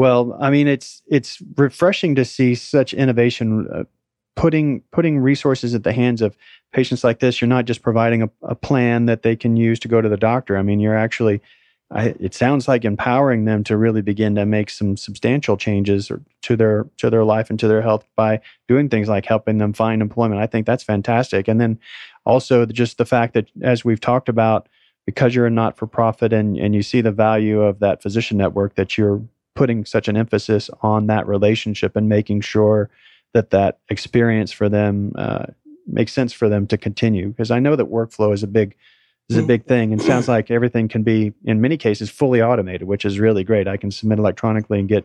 Well, 0.00 0.34
I 0.40 0.48
mean, 0.48 0.66
it's 0.66 1.02
it's 1.08 1.42
refreshing 1.56 2.14
to 2.14 2.24
see 2.24 2.54
such 2.54 2.94
innovation 2.94 3.68
uh, 3.70 3.84
putting 4.34 4.80
putting 4.92 5.18
resources 5.18 5.74
at 5.74 5.84
the 5.84 5.92
hands 5.92 6.22
of 6.22 6.38
patients 6.72 7.04
like 7.04 7.18
this. 7.18 7.38
You're 7.38 7.48
not 7.48 7.66
just 7.66 7.82
providing 7.82 8.22
a, 8.22 8.30
a 8.40 8.54
plan 8.54 9.04
that 9.04 9.20
they 9.20 9.36
can 9.36 9.56
use 9.56 9.78
to 9.80 9.88
go 9.88 10.00
to 10.00 10.08
the 10.08 10.16
doctor. 10.16 10.56
I 10.56 10.62
mean, 10.62 10.80
you're 10.80 10.96
actually 10.96 11.42
I, 11.90 12.14
it 12.18 12.32
sounds 12.32 12.66
like 12.66 12.86
empowering 12.86 13.44
them 13.44 13.62
to 13.64 13.76
really 13.76 14.00
begin 14.00 14.36
to 14.36 14.46
make 14.46 14.70
some 14.70 14.96
substantial 14.96 15.58
changes 15.58 16.10
to 16.44 16.56
their 16.56 16.86
to 16.96 17.10
their 17.10 17.24
life 17.24 17.50
and 17.50 17.60
to 17.60 17.68
their 17.68 17.82
health 17.82 18.06
by 18.16 18.40
doing 18.68 18.88
things 18.88 19.06
like 19.06 19.26
helping 19.26 19.58
them 19.58 19.74
find 19.74 20.00
employment. 20.00 20.40
I 20.40 20.46
think 20.46 20.64
that's 20.64 20.82
fantastic. 20.82 21.46
And 21.46 21.60
then 21.60 21.78
also 22.24 22.64
just 22.64 22.96
the 22.96 23.04
fact 23.04 23.34
that 23.34 23.50
as 23.60 23.84
we've 23.84 24.00
talked 24.00 24.30
about, 24.30 24.66
because 25.04 25.34
you're 25.34 25.44
a 25.44 25.50
not 25.50 25.76
for 25.76 25.86
profit 25.86 26.32
and 26.32 26.56
and 26.56 26.74
you 26.74 26.82
see 26.82 27.02
the 27.02 27.12
value 27.12 27.60
of 27.60 27.80
that 27.80 28.00
physician 28.00 28.38
network, 28.38 28.76
that 28.76 28.96
you're 28.96 29.20
putting 29.60 29.84
such 29.84 30.08
an 30.08 30.16
emphasis 30.16 30.70
on 30.80 31.06
that 31.06 31.28
relationship 31.28 31.94
and 31.94 32.08
making 32.08 32.40
sure 32.40 32.88
that 33.34 33.50
that 33.50 33.78
experience 33.90 34.50
for 34.50 34.70
them 34.70 35.12
uh, 35.16 35.44
makes 35.86 36.14
sense 36.14 36.32
for 36.32 36.48
them 36.48 36.66
to 36.66 36.78
continue. 36.78 37.28
Because 37.28 37.50
I 37.50 37.58
know 37.58 37.76
that 37.76 37.90
workflow 37.90 38.32
is 38.32 38.42
a 38.42 38.46
big 38.46 38.74
is 39.28 39.36
a 39.36 39.42
big 39.42 39.66
thing, 39.66 39.92
and 39.92 40.00
sounds 40.00 40.28
like 40.28 40.50
everything 40.50 40.88
can 40.88 41.02
be 41.02 41.34
in 41.44 41.60
many 41.60 41.76
cases 41.76 42.08
fully 42.08 42.40
automated, 42.40 42.88
which 42.88 43.04
is 43.04 43.20
really 43.20 43.44
great. 43.44 43.68
I 43.68 43.76
can 43.76 43.90
submit 43.90 44.18
electronically 44.18 44.78
and 44.80 44.88
get 44.88 45.04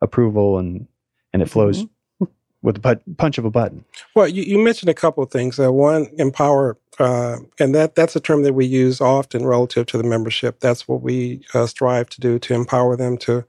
approval, 0.00 0.56
and 0.58 0.86
and 1.32 1.42
it 1.42 1.50
flows. 1.50 1.82
Mm-hmm. 1.82 2.26
with 2.62 2.80
the 2.80 3.00
punch 3.18 3.38
of 3.38 3.44
a 3.44 3.50
button. 3.50 3.84
Well, 4.14 4.28
you, 4.28 4.44
you 4.44 4.58
mentioned 4.58 4.88
a 4.88 4.94
couple 4.94 5.24
of 5.24 5.32
things. 5.32 5.58
Uh, 5.58 5.72
one, 5.72 6.06
empower, 6.16 6.78
uh, 7.00 7.38
and 7.58 7.74
that 7.74 7.96
that's 7.96 8.14
a 8.14 8.20
term 8.20 8.44
that 8.44 8.54
we 8.54 8.66
use 8.66 9.00
often 9.00 9.44
relative 9.44 9.86
to 9.86 9.98
the 9.98 10.04
membership. 10.04 10.60
That's 10.60 10.86
what 10.86 11.02
we 11.02 11.42
uh, 11.54 11.66
strive 11.66 12.08
to 12.10 12.20
do 12.20 12.38
to 12.38 12.54
empower 12.54 12.96
them 12.96 13.18
to 13.26 13.44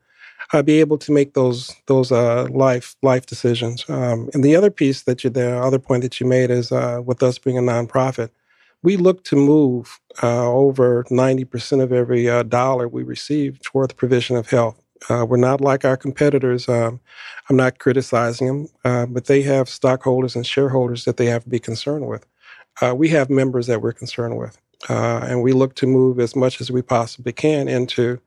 uh, 0.53 0.61
be 0.61 0.79
able 0.79 0.97
to 0.97 1.11
make 1.11 1.33
those 1.33 1.75
those 1.85 2.11
uh, 2.11 2.47
life 2.51 2.95
life 3.01 3.25
decisions. 3.25 3.85
Um, 3.89 4.29
and 4.33 4.43
the 4.43 4.55
other 4.55 4.71
piece 4.71 5.03
that 5.03 5.23
you, 5.23 5.29
the 5.29 5.57
other 5.57 5.79
point 5.79 6.03
that 6.03 6.19
you 6.19 6.27
made 6.27 6.49
is 6.49 6.71
uh, 6.71 7.01
with 7.05 7.23
us 7.23 7.37
being 7.39 7.57
a 7.57 7.61
nonprofit, 7.61 8.29
we 8.83 8.97
look 8.97 9.23
to 9.25 9.35
move 9.35 9.99
over 10.21 11.05
ninety 11.09 11.45
percent 11.45 11.81
of 11.81 11.91
every 11.91 12.25
dollar 12.43 12.87
we 12.87 13.03
receive 13.03 13.59
toward 13.61 13.89
the 13.89 13.95
provision 13.95 14.37
of 14.37 14.49
health. 14.49 14.81
Uh, 15.09 15.25
we're 15.29 15.37
not 15.37 15.61
like 15.61 15.85
our 15.85 15.97
competitors. 15.97 16.67
Um, 16.67 16.99
I'm 17.49 17.55
not 17.55 17.77
criticizing 17.79 18.47
them, 18.47 18.67
uh, 18.83 19.05
but 19.05 19.25
they 19.25 19.43
have 19.43 19.69
stockholders 19.69 20.35
and 20.35 20.45
shareholders 20.45 21.05
that 21.05 21.17
they 21.17 21.27
have 21.27 21.43
to 21.43 21.49
be 21.49 21.59
concerned 21.59 22.07
with. 22.07 22.25
Uh, 22.81 22.95
we 22.95 23.09
have 23.09 23.29
members 23.29 23.67
that 23.67 23.81
we're 23.81 23.93
concerned 23.93 24.37
with, 24.37 24.59
uh, 24.89 25.19
and 25.23 25.43
we 25.43 25.53
look 25.53 25.75
to 25.75 25.87
move 25.87 26.19
as 26.19 26.35
much 26.35 26.61
as 26.61 26.71
we 26.71 26.81
possibly 26.81 27.31
can 27.31 27.67
into 27.67 28.19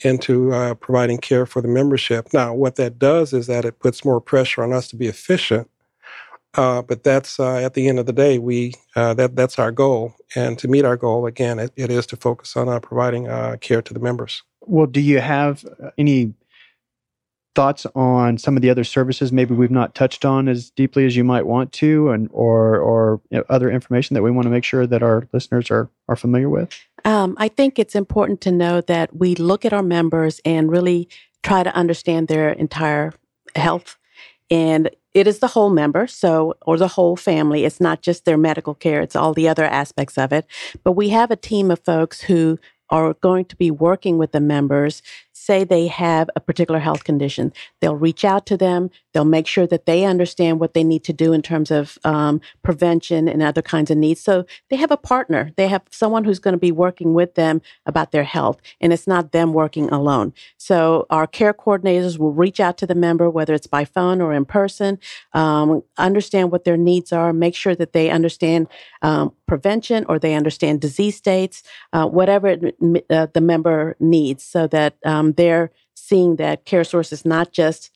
into 0.00 0.52
uh, 0.52 0.74
providing 0.74 1.18
care 1.18 1.46
for 1.46 1.60
the 1.60 1.68
membership. 1.68 2.32
Now, 2.32 2.54
what 2.54 2.76
that 2.76 2.98
does 2.98 3.32
is 3.32 3.46
that 3.46 3.64
it 3.64 3.80
puts 3.80 4.04
more 4.04 4.20
pressure 4.20 4.62
on 4.62 4.72
us 4.72 4.88
to 4.88 4.96
be 4.96 5.06
efficient. 5.06 5.68
Uh, 6.54 6.82
but 6.82 7.04
that's 7.04 7.38
at 7.38 7.74
the 7.74 7.88
end 7.88 7.98
of 7.98 8.06
the 8.06 8.12
day, 8.12 8.38
we 8.38 8.74
that 8.94 9.36
that's 9.36 9.58
our 9.58 9.70
goal, 9.70 10.14
and 10.34 10.58
to 10.58 10.66
meet 10.66 10.84
our 10.84 10.96
goal, 10.96 11.26
again, 11.26 11.58
it, 11.58 11.70
it 11.76 11.90
is 11.90 12.06
to 12.06 12.16
focus 12.16 12.56
on 12.56 12.80
providing 12.80 13.26
care 13.60 13.82
to 13.82 13.94
the 13.94 14.00
members. 14.00 14.42
Well, 14.62 14.86
do 14.86 15.00
you 15.00 15.20
have 15.20 15.64
uh, 15.82 15.90
any 15.98 16.34
thoughts 17.54 17.86
on 17.94 18.38
some 18.38 18.56
of 18.56 18.62
the 18.62 18.70
other 18.70 18.84
services 18.84 19.32
maybe 19.32 19.54
we've 19.54 19.70
not 19.70 19.94
touched 19.94 20.24
on 20.24 20.48
as 20.48 20.70
deeply 20.70 21.04
as 21.06 21.16
you 21.16 21.24
might 21.24 21.46
want 21.46 21.72
to, 21.72 22.10
and 22.10 22.28
or 22.32 22.78
or 22.78 23.20
you 23.30 23.38
know, 23.38 23.44
other 23.48 23.70
information 23.70 24.14
that 24.14 24.22
we 24.22 24.30
want 24.30 24.44
to 24.44 24.50
make 24.50 24.64
sure 24.64 24.86
that 24.86 25.02
our 25.02 25.28
listeners 25.32 25.70
are 25.70 25.88
are 26.08 26.16
familiar 26.16 26.48
with? 26.48 26.70
Um, 27.04 27.34
I 27.38 27.48
think 27.48 27.78
it's 27.78 27.94
important 27.94 28.40
to 28.42 28.52
know 28.52 28.80
that 28.82 29.16
we 29.16 29.34
look 29.34 29.64
at 29.64 29.72
our 29.72 29.82
members 29.82 30.40
and 30.44 30.70
really 30.70 31.08
try 31.42 31.62
to 31.62 31.74
understand 31.74 32.28
their 32.28 32.50
entire 32.50 33.12
health. 33.54 33.96
And 34.50 34.90
it 35.14 35.26
is 35.26 35.40
the 35.40 35.48
whole 35.48 35.70
member 35.70 36.06
so 36.06 36.54
or 36.66 36.76
the 36.76 36.88
whole 36.88 37.16
family. 37.16 37.64
It's 37.64 37.80
not 37.80 38.02
just 38.02 38.24
their 38.24 38.38
medical 38.38 38.74
care 38.74 39.00
it's 39.00 39.16
all 39.16 39.34
the 39.34 39.48
other 39.48 39.64
aspects 39.64 40.18
of 40.18 40.32
it. 40.32 40.46
But 40.84 40.92
we 40.92 41.08
have 41.10 41.30
a 41.30 41.36
team 41.36 41.70
of 41.70 41.80
folks 41.80 42.22
who 42.22 42.58
are 42.90 43.14
going 43.14 43.44
to 43.46 43.56
be 43.56 43.70
working 43.70 44.16
with 44.18 44.32
the 44.32 44.40
members 44.40 45.02
say 45.48 45.64
they 45.64 45.86
have 45.86 46.28
a 46.36 46.40
particular 46.40 46.78
health 46.78 47.04
condition. 47.04 47.54
They'll 47.80 47.96
reach 47.96 48.22
out 48.22 48.44
to 48.46 48.56
them. 48.58 48.90
They'll 49.12 49.24
make 49.24 49.46
sure 49.46 49.66
that 49.66 49.86
they 49.86 50.04
understand 50.04 50.60
what 50.60 50.74
they 50.74 50.84
need 50.84 51.04
to 51.04 51.14
do 51.14 51.32
in 51.32 51.40
terms 51.40 51.70
of 51.70 51.96
um, 52.04 52.42
prevention 52.62 53.28
and 53.28 53.42
other 53.42 53.62
kinds 53.62 53.90
of 53.90 53.96
needs. 53.96 54.20
So 54.20 54.44
they 54.68 54.76
have 54.76 54.90
a 54.90 54.98
partner. 54.98 55.52
They 55.56 55.68
have 55.68 55.84
someone 55.90 56.24
who's 56.24 56.38
going 56.38 56.52
to 56.52 56.66
be 56.68 56.70
working 56.70 57.14
with 57.14 57.34
them 57.34 57.62
about 57.86 58.12
their 58.12 58.24
health, 58.24 58.58
and 58.78 58.92
it's 58.92 59.06
not 59.06 59.32
them 59.32 59.54
working 59.54 59.88
alone. 59.88 60.34
So 60.58 61.06
our 61.08 61.26
care 61.26 61.54
coordinators 61.54 62.18
will 62.18 62.34
reach 62.34 62.60
out 62.60 62.76
to 62.78 62.86
the 62.86 62.94
member, 62.94 63.30
whether 63.30 63.54
it's 63.54 63.66
by 63.66 63.86
phone 63.86 64.20
or 64.20 64.34
in 64.34 64.44
person, 64.44 64.98
um, 65.32 65.82
understand 65.96 66.52
what 66.52 66.64
their 66.64 66.76
needs 66.76 67.10
are, 67.10 67.32
make 67.32 67.54
sure 67.54 67.74
that 67.74 67.94
they 67.94 68.10
understand 68.10 68.68
um, 69.00 69.32
prevention 69.48 70.04
or 70.08 70.18
they 70.18 70.34
understand 70.34 70.80
disease 70.80 71.16
states, 71.16 71.62
uh, 71.92 72.06
whatever 72.06 72.48
it, 72.48 72.76
uh, 73.10 73.26
the 73.32 73.40
member 73.40 73.96
needs, 73.98 74.44
so 74.44 74.66
that 74.68 74.96
um, 75.04 75.32
they're 75.32 75.70
seeing 75.94 76.36
that 76.36 76.64
CareSource 76.64 77.12
is 77.12 77.24
not 77.24 77.52
just 77.52 77.90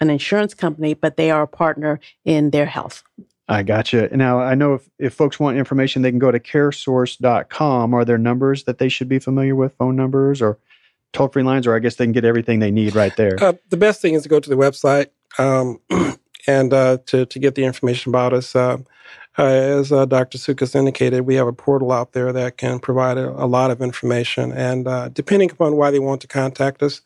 an 0.00 0.10
insurance 0.10 0.54
company, 0.54 0.94
but 0.94 1.16
they 1.16 1.30
are 1.30 1.42
a 1.42 1.48
partner 1.48 2.00
in 2.24 2.50
their 2.50 2.66
health. 2.66 3.02
I 3.48 3.62
gotcha. 3.62 4.08
Now, 4.16 4.40
I 4.40 4.54
know 4.54 4.74
if, 4.74 4.88
if 4.98 5.14
folks 5.14 5.38
want 5.38 5.58
information, 5.58 6.02
they 6.02 6.10
can 6.10 6.18
go 6.18 6.30
to 6.30 6.40
caresource.com. 6.40 7.94
Are 7.94 8.04
there 8.04 8.18
numbers 8.18 8.64
that 8.64 8.78
they 8.78 8.88
should 8.88 9.08
be 9.08 9.18
familiar 9.18 9.54
with, 9.54 9.74
phone 9.76 9.96
numbers 9.96 10.40
or 10.40 10.58
toll 11.12 11.28
free 11.28 11.42
lines, 11.42 11.66
or 11.66 11.76
I 11.76 11.78
guess 11.78 11.96
they 11.96 12.04
can 12.04 12.12
get 12.12 12.24
everything 12.24 12.60
they 12.60 12.70
need 12.70 12.94
right 12.94 13.14
there? 13.16 13.36
Uh, 13.40 13.52
the 13.68 13.76
best 13.76 14.00
thing 14.00 14.14
is 14.14 14.22
to 14.22 14.28
go 14.28 14.40
to 14.40 14.48
the 14.48 14.56
website 14.56 15.08
um, 15.38 15.80
and 16.46 16.72
uh, 16.72 16.98
to, 17.06 17.26
to 17.26 17.38
get 17.38 17.54
the 17.54 17.64
information 17.64 18.10
about 18.10 18.32
us. 18.32 18.56
Uh, 18.56 18.78
uh 19.38 19.44
as 19.44 19.92
uh, 19.92 20.04
Dr. 20.06 20.38
Csukas 20.38 20.74
indicated, 20.74 21.22
we 21.22 21.36
have 21.36 21.46
a 21.46 21.52
portal 21.52 21.92
out 21.92 22.12
there 22.12 22.32
that 22.32 22.56
can 22.58 22.78
provide 22.78 23.18
a, 23.18 23.30
a 23.30 23.46
lot 23.46 23.70
of 23.70 23.80
information. 23.80 24.52
And 24.52 24.86
uh, 24.86 25.08
depending 25.08 25.50
upon 25.50 25.76
why 25.76 25.90
they 25.90 25.98
want 25.98 26.20
to 26.22 26.28
contact 26.28 26.82
us, 26.82 27.00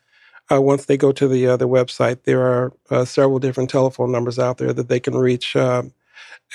uh, 0.50 0.60
once 0.60 0.86
they 0.86 0.96
go 0.96 1.12
to 1.12 1.28
the 1.28 1.56
the 1.56 1.68
website, 1.68 2.22
there 2.24 2.42
are 2.42 2.72
uh, 2.90 3.04
several 3.04 3.38
different 3.38 3.70
telephone 3.70 4.12
numbers 4.12 4.38
out 4.38 4.58
there 4.58 4.72
that 4.72 4.88
they 4.88 5.00
can 5.00 5.14
reach. 5.16 5.56
Um, 5.56 5.92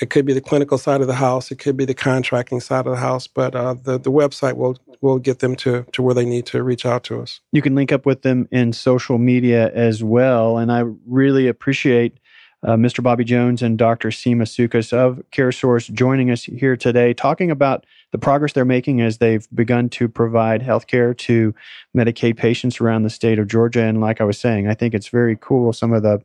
it 0.00 0.08
could 0.10 0.24
be 0.24 0.32
the 0.32 0.40
clinical 0.40 0.78
side 0.78 1.02
of 1.02 1.06
the 1.06 1.14
house, 1.14 1.50
it 1.50 1.58
could 1.58 1.76
be 1.76 1.84
the 1.84 1.94
contracting 1.94 2.60
side 2.60 2.86
of 2.86 2.92
the 2.92 2.98
house, 2.98 3.26
but 3.26 3.54
uh, 3.54 3.74
the 3.74 3.98
the 3.98 4.10
website 4.10 4.56
will 4.56 4.78
will 5.02 5.18
get 5.18 5.40
them 5.40 5.54
to 5.56 5.84
to 5.92 6.02
where 6.02 6.14
they 6.14 6.24
need 6.24 6.46
to 6.46 6.62
reach 6.62 6.86
out 6.86 7.04
to 7.04 7.20
us. 7.20 7.40
You 7.52 7.60
can 7.60 7.74
link 7.74 7.92
up 7.92 8.06
with 8.06 8.22
them 8.22 8.48
in 8.50 8.72
social 8.72 9.18
media 9.18 9.70
as 9.74 10.02
well, 10.02 10.56
and 10.56 10.72
I 10.72 10.84
really 11.06 11.46
appreciate 11.48 12.18
uh, 12.64 12.76
Mr. 12.76 13.02
Bobby 13.02 13.24
Jones 13.24 13.62
and 13.62 13.76
Dr. 13.76 14.10
Seema 14.10 14.42
Csukas 14.42 14.92
of 14.92 15.22
CareSource 15.32 15.92
joining 15.92 16.30
us 16.30 16.44
here 16.44 16.76
today, 16.76 17.12
talking 17.12 17.50
about 17.50 17.84
the 18.12 18.18
progress 18.18 18.52
they're 18.52 18.64
making 18.64 19.00
as 19.00 19.18
they've 19.18 19.48
begun 19.54 19.88
to 19.90 20.08
provide 20.08 20.62
health 20.62 20.86
care 20.86 21.12
to 21.14 21.54
Medicaid 21.96 22.36
patients 22.36 22.80
around 22.80 23.02
the 23.02 23.10
state 23.10 23.38
of 23.38 23.48
Georgia. 23.48 23.82
And 23.82 24.00
like 24.00 24.20
I 24.20 24.24
was 24.24 24.38
saying, 24.38 24.68
I 24.68 24.74
think 24.74 24.94
it's 24.94 25.08
very 25.08 25.36
cool 25.40 25.72
some 25.72 25.92
of 25.92 26.02
the 26.02 26.22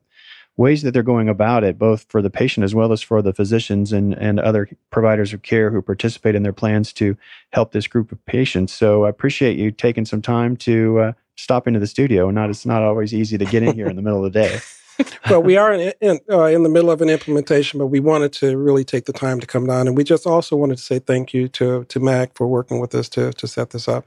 ways 0.58 0.82
that 0.82 0.91
they're 0.91 1.04
going 1.04 1.30
about 1.30 1.63
it, 1.63 1.78
both 1.78 2.06
for 2.10 2.21
the 2.21 2.30
patient 2.30 2.63
as 2.63 2.73
well 2.73 2.91
as 2.91 3.02
for 3.02 3.21
the 3.21 3.34
physicians 3.34 3.93
and, 3.93 4.13
and 4.15 4.39
other 4.39 4.67
providers 4.91 5.32
of 5.32 5.43
care 5.43 5.71
who 5.71 5.82
participate 5.82 6.36
in 6.36 6.43
their 6.43 6.54
plans 6.54 6.91
to 6.93 7.15
help 7.54 7.71
this 7.71 7.88
group 7.88 8.12
of 8.12 8.23
patients. 8.26 8.73
So 8.73 9.06
I 9.06 9.10
appreciate 9.10 9.58
you 9.58 9.71
taking 9.71 10.06
some 10.06 10.21
time 10.21 10.58
to 10.58 11.00
uh, 11.00 11.12
stop 11.36 11.67
into 11.67 11.80
the 11.80 11.88
studio. 11.88 12.30
Not 12.32 12.50
it's 12.50 12.65
not 12.65 12.82
always 12.82 13.13
easy 13.13 13.38
to 13.38 13.45
get 13.45 13.63
in 13.63 13.76
here 13.76 13.88
in 13.88 13.95
the 13.95 14.02
middle 14.02 14.26
of 14.26 14.34
the 14.34 14.39
day. 14.39 14.60
well, 15.29 15.41
we 15.41 15.57
are 15.57 15.73
in 15.73 15.93
in, 16.01 16.19
uh, 16.29 16.45
in, 16.45 16.63
the 16.63 16.69
middle 16.69 16.91
of 16.91 17.01
an 17.01 17.10
implementation, 17.10 17.79
but 17.79 17.88
we 17.88 17.99
wanted 17.99 18.33
to 18.33 18.57
really 18.57 18.83
take 18.83 19.05
the 19.05 19.13
time 19.13 19.39
to 19.39 19.47
come 19.47 19.67
down, 19.67 19.88
and 19.88 19.95
we 19.95 20.03
just 20.03 20.25
also 20.25 20.55
wanted 20.55 20.77
to 20.77 20.83
say 20.83 20.99
thank 20.99 21.33
you 21.33 21.47
to 21.49 21.83
to 21.86 21.99
MAG 21.99 22.31
for 22.36 22.47
working 22.47 22.79
with 22.79 22.93
us 22.95 23.10
to 23.10 23.31
to 23.33 23.47
set 23.47 23.71
this 23.71 23.88
up, 23.88 24.05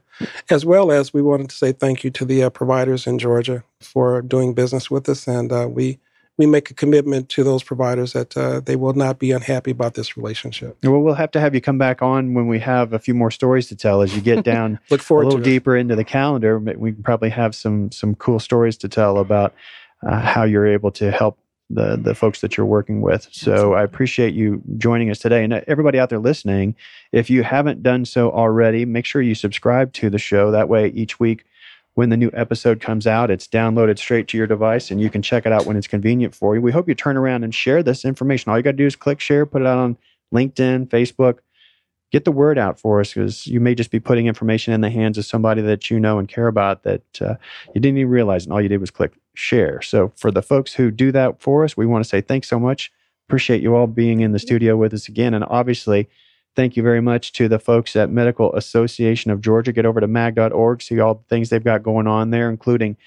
as 0.49 0.65
well 0.65 0.91
as 0.91 1.13
we 1.13 1.21
wanted 1.21 1.49
to 1.49 1.55
say 1.55 1.71
thank 1.71 2.03
you 2.03 2.11
to 2.11 2.25
the 2.25 2.43
uh, 2.43 2.49
providers 2.49 3.07
in 3.07 3.19
Georgia 3.19 3.63
for 3.79 4.21
doing 4.21 4.53
business 4.53 4.91
with 4.91 5.07
us, 5.07 5.27
and 5.27 5.51
uh, 5.51 5.67
we 5.69 5.99
we 6.37 6.45
make 6.45 6.71
a 6.71 6.73
commitment 6.73 7.29
to 7.29 7.43
those 7.43 7.61
providers 7.61 8.13
that 8.13 8.35
uh, 8.35 8.59
they 8.61 8.75
will 8.75 8.93
not 8.93 9.19
be 9.19 9.31
unhappy 9.31 9.71
about 9.71 9.93
this 9.93 10.17
relationship. 10.17 10.75
Well, 10.83 10.99
we'll 10.99 11.13
have 11.13 11.31
to 11.31 11.39
have 11.39 11.53
you 11.53 11.61
come 11.61 11.77
back 11.77 12.01
on 12.01 12.33
when 12.33 12.47
we 12.47 12.59
have 12.59 12.93
a 12.93 12.99
few 12.99 13.13
more 13.13 13.29
stories 13.29 13.67
to 13.67 13.75
tell 13.75 14.01
as 14.01 14.15
you 14.15 14.21
get 14.21 14.43
down 14.53 14.79
Look 14.89 15.01
forward 15.01 15.23
a 15.23 15.25
little 15.27 15.41
deeper 15.41 15.75
into 15.75 15.95
the 15.95 16.03
calendar. 16.03 16.57
We 16.57 16.93
can 16.93 17.03
probably 17.03 17.29
have 17.29 17.53
some 17.53 17.91
some 17.91 18.15
cool 18.15 18.39
stories 18.39 18.77
to 18.77 18.89
tell 18.89 19.19
about 19.19 19.53
uh, 20.07 20.19
how 20.19 20.43
you're 20.43 20.67
able 20.67 20.91
to 20.91 21.11
help 21.11 21.39
the 21.69 21.95
the 21.95 22.13
folks 22.13 22.41
that 22.41 22.57
you're 22.57 22.65
working 22.65 23.01
with. 23.01 23.27
So 23.31 23.73
I 23.73 23.83
appreciate 23.83 24.33
you 24.33 24.61
joining 24.77 25.09
us 25.09 25.19
today, 25.19 25.43
and 25.43 25.53
uh, 25.53 25.61
everybody 25.67 25.99
out 25.99 26.09
there 26.09 26.19
listening. 26.19 26.75
If 27.11 27.29
you 27.29 27.43
haven't 27.43 27.83
done 27.83 28.05
so 28.05 28.31
already, 28.31 28.85
make 28.85 29.05
sure 29.05 29.21
you 29.21 29.35
subscribe 29.35 29.93
to 29.93 30.09
the 30.09 30.19
show. 30.19 30.51
That 30.51 30.69
way, 30.69 30.87
each 30.89 31.19
week 31.19 31.45
when 31.93 32.09
the 32.09 32.17
new 32.17 32.31
episode 32.33 32.79
comes 32.79 33.05
out, 33.05 33.29
it's 33.29 33.47
downloaded 33.47 33.99
straight 33.99 34.27
to 34.29 34.37
your 34.37 34.47
device, 34.47 34.91
and 34.91 35.01
you 35.01 35.09
can 35.09 35.21
check 35.21 35.45
it 35.45 35.51
out 35.51 35.65
when 35.65 35.77
it's 35.77 35.87
convenient 35.87 36.35
for 36.35 36.55
you. 36.55 36.61
We 36.61 36.71
hope 36.71 36.87
you 36.87 36.95
turn 36.95 37.17
around 37.17 37.43
and 37.43 37.53
share 37.53 37.83
this 37.83 38.05
information. 38.05 38.49
All 38.49 38.57
you 38.57 38.63
got 38.63 38.71
to 38.71 38.77
do 38.77 38.85
is 38.85 38.95
click 38.95 39.19
share, 39.19 39.45
put 39.45 39.61
it 39.61 39.67
out 39.67 39.77
on 39.77 39.97
LinkedIn, 40.33 40.87
Facebook 40.87 41.39
get 42.11 42.25
the 42.25 42.31
word 42.31 42.57
out 42.57 42.79
for 42.79 42.99
us 42.99 43.13
because 43.13 43.47
you 43.47 43.59
may 43.59 43.73
just 43.73 43.89
be 43.89 43.99
putting 43.99 44.27
information 44.27 44.73
in 44.73 44.81
the 44.81 44.89
hands 44.89 45.17
of 45.17 45.25
somebody 45.25 45.61
that 45.61 45.89
you 45.89 45.99
know 45.99 46.19
and 46.19 46.27
care 46.27 46.47
about 46.47 46.83
that 46.83 47.01
uh, 47.21 47.35
you 47.73 47.79
didn't 47.79 47.97
even 47.97 48.11
realize, 48.11 48.43
and 48.43 48.53
all 48.53 48.61
you 48.61 48.67
did 48.67 48.81
was 48.81 48.91
click 48.91 49.13
share. 49.33 49.81
So, 49.81 50.11
for 50.15 50.31
the 50.31 50.41
folks 50.41 50.73
who 50.73 50.91
do 50.91 51.11
that 51.11 51.41
for 51.41 51.63
us, 51.63 51.77
we 51.77 51.85
want 51.85 52.03
to 52.03 52.09
say 52.09 52.21
thanks 52.21 52.47
so 52.47 52.59
much. 52.59 52.91
Appreciate 53.27 53.61
you 53.61 53.75
all 53.75 53.87
being 53.87 54.19
in 54.19 54.31
the 54.31 54.39
studio 54.39 54.75
with 54.75 54.93
us 54.93 55.07
again. 55.07 55.33
And 55.33 55.45
obviously, 55.45 56.09
thank 56.55 56.75
you 56.75 56.83
very 56.83 57.01
much 57.01 57.31
to 57.33 57.47
the 57.47 57.59
folks 57.59 57.95
at 57.95 58.09
Medical 58.09 58.53
Association 58.55 59.31
of 59.31 59.41
Georgia. 59.41 59.71
Get 59.71 59.85
over 59.85 60.01
to 60.01 60.07
mag.org, 60.07 60.81
see 60.81 60.99
all 60.99 61.15
the 61.15 61.23
things 61.29 61.49
they've 61.49 61.63
got 61.63 61.83
going 61.83 62.07
on 62.07 62.31
there, 62.31 62.49
including 62.49 62.97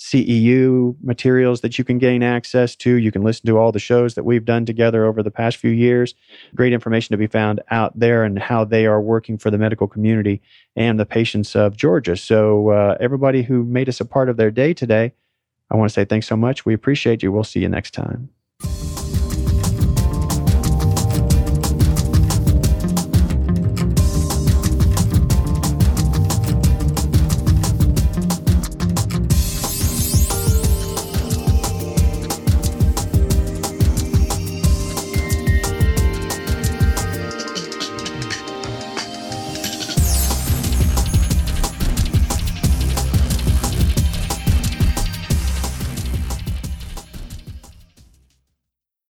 CEU 0.00 0.96
materials 1.02 1.60
that 1.60 1.76
you 1.78 1.84
can 1.84 1.98
gain 1.98 2.22
access 2.22 2.74
to. 2.74 2.94
You 2.94 3.12
can 3.12 3.22
listen 3.22 3.44
to 3.46 3.58
all 3.58 3.70
the 3.70 3.78
shows 3.78 4.14
that 4.14 4.24
we've 4.24 4.46
done 4.46 4.64
together 4.64 5.04
over 5.04 5.22
the 5.22 5.30
past 5.30 5.58
few 5.58 5.70
years. 5.70 6.14
Great 6.54 6.72
information 6.72 7.12
to 7.12 7.18
be 7.18 7.26
found 7.26 7.60
out 7.70 7.98
there 7.98 8.24
and 8.24 8.38
how 8.38 8.64
they 8.64 8.86
are 8.86 9.00
working 9.00 9.36
for 9.36 9.50
the 9.50 9.58
medical 9.58 9.86
community 9.86 10.40
and 10.74 10.98
the 10.98 11.04
patients 11.04 11.54
of 11.54 11.76
Georgia. 11.76 12.16
So, 12.16 12.70
uh, 12.70 12.96
everybody 12.98 13.42
who 13.42 13.62
made 13.62 13.90
us 13.90 14.00
a 14.00 14.06
part 14.06 14.30
of 14.30 14.38
their 14.38 14.50
day 14.50 14.72
today, 14.72 15.12
I 15.70 15.76
want 15.76 15.88
to 15.88 15.92
say 15.92 16.04
thanks 16.04 16.26
so 16.26 16.36
much. 16.36 16.66
We 16.66 16.74
appreciate 16.74 17.22
you. 17.22 17.32
We'll 17.32 17.44
see 17.44 17.60
you 17.60 17.68
next 17.68 17.92
time. 17.92 18.30